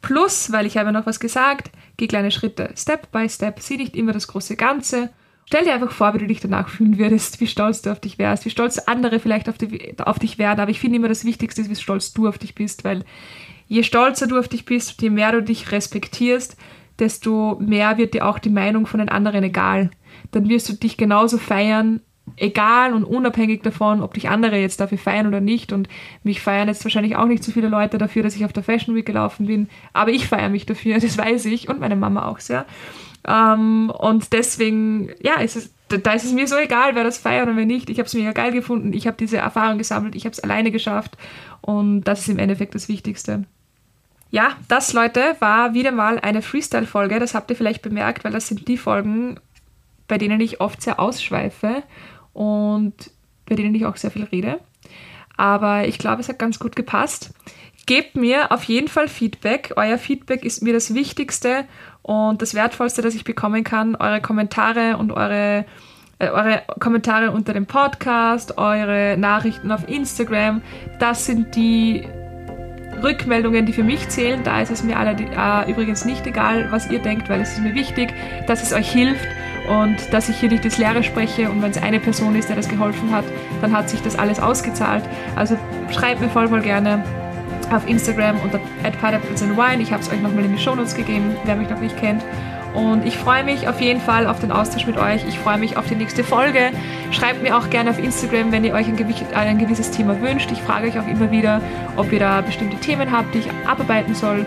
Plus, 0.00 0.50
weil 0.50 0.66
ich 0.66 0.76
habe 0.76 0.90
noch 0.90 1.06
was 1.06 1.20
gesagt, 1.20 1.70
geh 1.96 2.08
kleine 2.08 2.32
Schritte, 2.32 2.70
Step 2.76 3.12
by 3.12 3.28
Step, 3.28 3.60
sieh 3.60 3.76
nicht 3.76 3.96
immer 3.96 4.12
das 4.12 4.26
große 4.26 4.56
Ganze. 4.56 5.10
Stell 5.52 5.66
dir 5.66 5.74
einfach 5.74 5.90
vor, 5.90 6.14
wie 6.14 6.18
du 6.18 6.26
dich 6.26 6.40
danach 6.40 6.70
fühlen 6.70 6.96
würdest, 6.96 7.38
wie 7.42 7.46
stolz 7.46 7.82
du 7.82 7.90
auf 7.90 8.00
dich 8.00 8.18
wärst, 8.18 8.46
wie 8.46 8.50
stolz 8.50 8.78
andere 8.78 9.20
vielleicht 9.20 9.50
auf, 9.50 9.58
die, 9.58 9.94
auf 9.98 10.18
dich 10.18 10.38
werden. 10.38 10.60
Aber 10.60 10.70
ich 10.70 10.80
finde 10.80 10.96
immer 10.96 11.10
das 11.10 11.26
Wichtigste 11.26 11.60
ist, 11.60 11.68
wie 11.68 11.76
stolz 11.76 12.14
du 12.14 12.26
auf 12.26 12.38
dich 12.38 12.54
bist, 12.54 12.84
weil 12.84 13.04
je 13.68 13.82
stolzer 13.82 14.26
du 14.26 14.38
auf 14.38 14.48
dich 14.48 14.64
bist, 14.64 15.02
je 15.02 15.10
mehr 15.10 15.30
du 15.30 15.42
dich 15.42 15.70
respektierst, 15.70 16.56
desto 16.98 17.58
mehr 17.60 17.98
wird 17.98 18.14
dir 18.14 18.26
auch 18.26 18.38
die 18.38 18.48
Meinung 18.48 18.86
von 18.86 19.00
den 19.00 19.10
anderen 19.10 19.44
egal. 19.44 19.90
Dann 20.30 20.48
wirst 20.48 20.70
du 20.70 20.72
dich 20.72 20.96
genauso 20.96 21.36
feiern, 21.36 22.00
egal 22.36 22.94
und 22.94 23.04
unabhängig 23.04 23.60
davon, 23.60 24.00
ob 24.00 24.14
dich 24.14 24.30
andere 24.30 24.56
jetzt 24.56 24.80
dafür 24.80 24.96
feiern 24.96 25.26
oder 25.26 25.42
nicht. 25.42 25.74
Und 25.74 25.86
mich 26.22 26.40
feiern 26.40 26.68
jetzt 26.68 26.82
wahrscheinlich 26.86 27.16
auch 27.16 27.26
nicht 27.26 27.44
so 27.44 27.52
viele 27.52 27.68
Leute 27.68 27.98
dafür, 27.98 28.22
dass 28.22 28.36
ich 28.36 28.46
auf 28.46 28.54
der 28.54 28.62
Fashion 28.62 28.94
Week 28.94 29.04
gelaufen 29.04 29.48
bin. 29.48 29.68
Aber 29.92 30.12
ich 30.12 30.28
feiere 30.28 30.48
mich 30.48 30.64
dafür, 30.64 30.94
das 30.98 31.18
weiß 31.18 31.44
ich 31.44 31.68
und 31.68 31.78
meine 31.78 31.96
Mama 31.96 32.26
auch 32.26 32.38
sehr. 32.38 32.64
Ähm, 33.26 33.90
und 33.90 34.32
deswegen, 34.32 35.10
ja, 35.20 35.40
ist 35.40 35.56
es, 35.56 35.72
da 35.88 36.12
ist 36.12 36.24
es 36.24 36.32
mir 36.32 36.46
so 36.46 36.56
egal, 36.56 36.94
wer 36.94 37.04
das 37.04 37.18
feiert 37.18 37.46
oder 37.46 37.56
wer 37.56 37.66
nicht. 37.66 37.90
Ich 37.90 37.98
habe 37.98 38.06
es 38.06 38.14
mega 38.14 38.32
geil 38.32 38.52
gefunden. 38.52 38.92
Ich 38.92 39.06
habe 39.06 39.16
diese 39.16 39.36
Erfahrung 39.36 39.78
gesammelt. 39.78 40.14
Ich 40.14 40.24
habe 40.24 40.32
es 40.32 40.40
alleine 40.40 40.70
geschafft. 40.70 41.16
Und 41.60 42.04
das 42.04 42.20
ist 42.20 42.28
im 42.28 42.38
Endeffekt 42.38 42.74
das 42.74 42.88
Wichtigste. 42.88 43.44
Ja, 44.30 44.56
das, 44.68 44.94
Leute, 44.94 45.36
war 45.40 45.74
wieder 45.74 45.92
mal 45.92 46.18
eine 46.18 46.40
Freestyle-Folge. 46.40 47.20
Das 47.20 47.34
habt 47.34 47.50
ihr 47.50 47.56
vielleicht 47.56 47.82
bemerkt, 47.82 48.24
weil 48.24 48.32
das 48.32 48.48
sind 48.48 48.66
die 48.66 48.78
Folgen, 48.78 49.38
bei 50.08 50.16
denen 50.16 50.40
ich 50.40 50.60
oft 50.60 50.80
sehr 50.80 50.98
ausschweife 50.98 51.82
und 52.32 52.94
bei 53.46 53.54
denen 53.54 53.74
ich 53.74 53.84
auch 53.84 53.96
sehr 53.96 54.10
viel 54.10 54.24
rede. 54.24 54.58
Aber 55.36 55.86
ich 55.86 55.98
glaube, 55.98 56.20
es 56.22 56.28
hat 56.28 56.38
ganz 56.38 56.58
gut 56.58 56.76
gepasst. 56.76 57.34
Gebt 57.86 58.16
mir 58.16 58.52
auf 58.52 58.64
jeden 58.64 58.88
Fall 58.88 59.08
Feedback. 59.08 59.74
Euer 59.76 59.98
Feedback 59.98 60.44
ist 60.44 60.62
mir 60.62 60.72
das 60.72 60.94
Wichtigste 60.94 61.64
und 62.02 62.42
das 62.42 62.54
Wertvollste, 62.54 63.02
das 63.02 63.14
ich 63.14 63.24
bekommen 63.24 63.64
kann. 63.64 63.94
Eure 63.96 64.20
Kommentare 64.20 64.96
und 64.96 65.12
eure, 65.12 65.64
äh, 66.18 66.28
eure 66.28 66.62
Kommentare 66.80 67.30
unter 67.30 67.52
dem 67.52 67.66
Podcast, 67.66 68.58
eure 68.58 69.16
Nachrichten 69.16 69.70
auf 69.70 69.88
Instagram, 69.88 70.62
das 70.98 71.26
sind 71.26 71.54
die 71.54 72.06
Rückmeldungen, 73.02 73.66
die 73.66 73.72
für 73.72 73.82
mich 73.82 74.08
zählen. 74.08 74.42
Da 74.44 74.60
ist 74.60 74.70
es 74.70 74.82
mir 74.82 74.98
alle, 74.98 75.12
äh, 75.12 75.70
übrigens 75.70 76.04
nicht 76.04 76.26
egal, 76.26 76.68
was 76.70 76.90
ihr 76.90 76.98
denkt, 76.98 77.28
weil 77.28 77.40
es 77.40 77.52
ist 77.52 77.60
mir 77.60 77.74
wichtig, 77.74 78.12
dass 78.46 78.62
es 78.62 78.72
euch 78.72 78.90
hilft 78.90 79.26
und 79.68 80.12
dass 80.12 80.28
ich 80.28 80.36
hier 80.38 80.50
nicht 80.50 80.64
das 80.64 80.78
Leere 80.78 81.02
spreche 81.02 81.48
und 81.50 81.62
wenn 81.62 81.70
es 81.70 81.80
eine 81.80 82.00
Person 82.00 82.34
ist, 82.34 82.48
der 82.48 82.56
das 82.56 82.68
geholfen 82.68 83.12
hat, 83.12 83.24
dann 83.60 83.72
hat 83.72 83.88
sich 83.88 84.02
das 84.02 84.18
alles 84.18 84.40
ausgezahlt. 84.40 85.04
Also 85.36 85.56
schreibt 85.90 86.20
mir 86.20 86.28
voll, 86.28 86.48
voll 86.48 86.62
gerne 86.62 87.04
auf 87.72 87.88
Instagram 87.88 88.40
unter 88.40 88.58
@pineapples 88.82 89.42
Ich 89.80 89.92
habe 89.92 90.02
es 90.02 90.10
euch 90.10 90.20
nochmal 90.20 90.44
in 90.44 90.56
die 90.56 90.62
Shownotes 90.62 90.94
gegeben, 90.94 91.36
wer 91.44 91.56
mich 91.56 91.68
noch 91.68 91.80
nicht 91.80 91.96
kennt. 91.96 92.22
Und 92.74 93.04
ich 93.04 93.18
freue 93.18 93.44
mich 93.44 93.68
auf 93.68 93.80
jeden 93.80 94.00
Fall 94.00 94.26
auf 94.26 94.40
den 94.40 94.50
Austausch 94.50 94.86
mit 94.86 94.96
euch. 94.96 95.26
Ich 95.28 95.38
freue 95.38 95.58
mich 95.58 95.76
auf 95.76 95.86
die 95.88 95.94
nächste 95.94 96.24
Folge. 96.24 96.70
Schreibt 97.10 97.42
mir 97.42 97.56
auch 97.56 97.68
gerne 97.68 97.90
auf 97.90 97.98
Instagram, 97.98 98.50
wenn 98.50 98.64
ihr 98.64 98.72
euch 98.72 98.86
ein, 98.88 98.96
ein 99.34 99.58
gewisses 99.58 99.90
Thema 99.90 100.20
wünscht. 100.22 100.50
Ich 100.50 100.62
frage 100.62 100.88
euch 100.88 100.98
auch 100.98 101.06
immer 101.06 101.30
wieder, 101.30 101.60
ob 101.96 102.10
ihr 102.12 102.20
da 102.20 102.40
bestimmte 102.40 102.78
Themen 102.78 103.12
habt, 103.12 103.34
die 103.34 103.40
ich 103.40 103.48
abarbeiten 103.66 104.14
soll. 104.14 104.46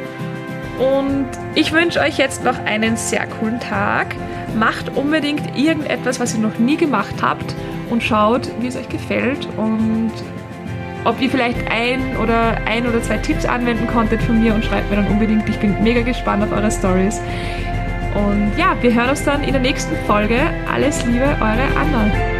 Und 0.80 1.28
ich 1.54 1.72
wünsche 1.72 2.00
euch 2.00 2.18
jetzt 2.18 2.44
noch 2.44 2.58
einen 2.66 2.98
sehr 2.98 3.28
coolen 3.28 3.60
Tag. 3.60 4.16
Macht 4.58 4.96
unbedingt 4.96 5.56
irgendetwas, 5.58 6.20
was 6.20 6.34
ihr 6.34 6.40
noch 6.40 6.58
nie 6.58 6.78
gemacht 6.78 7.16
habt 7.22 7.54
und 7.90 8.02
schaut, 8.02 8.50
wie 8.60 8.68
es 8.68 8.76
euch 8.76 8.90
gefällt 8.90 9.48
und 9.58 10.12
ob 11.06 11.22
ihr 11.22 11.30
vielleicht 11.30 11.72
ein 11.72 12.18
oder 12.18 12.58
ein 12.66 12.86
oder 12.88 13.02
zwei 13.02 13.18
Tipps 13.18 13.46
anwenden 13.46 13.88
konntet 13.88 14.22
von 14.22 14.42
mir 14.42 14.54
und 14.54 14.66
schreibt 14.66 14.90
mir 14.90 14.98
dann 14.98 15.08
unbedingt. 15.08 15.48
Ich 15.48 15.60
bin 15.60 15.82
mega 15.82 16.02
gespannt 16.02 16.44
auf 16.44 16.52
eure 16.52 16.72
Stories. 16.72 17.22
Und 18.16 18.54
ja, 18.58 18.76
wir 18.82 18.94
hören 18.94 19.10
uns 19.10 19.24
dann 19.24 19.44
in 19.44 19.52
der 19.52 19.62
nächsten 19.62 19.96
Folge. 20.08 20.40
Alles 20.72 21.06
Liebe, 21.06 21.26
eure 21.40 21.68
Anna. 21.80 22.35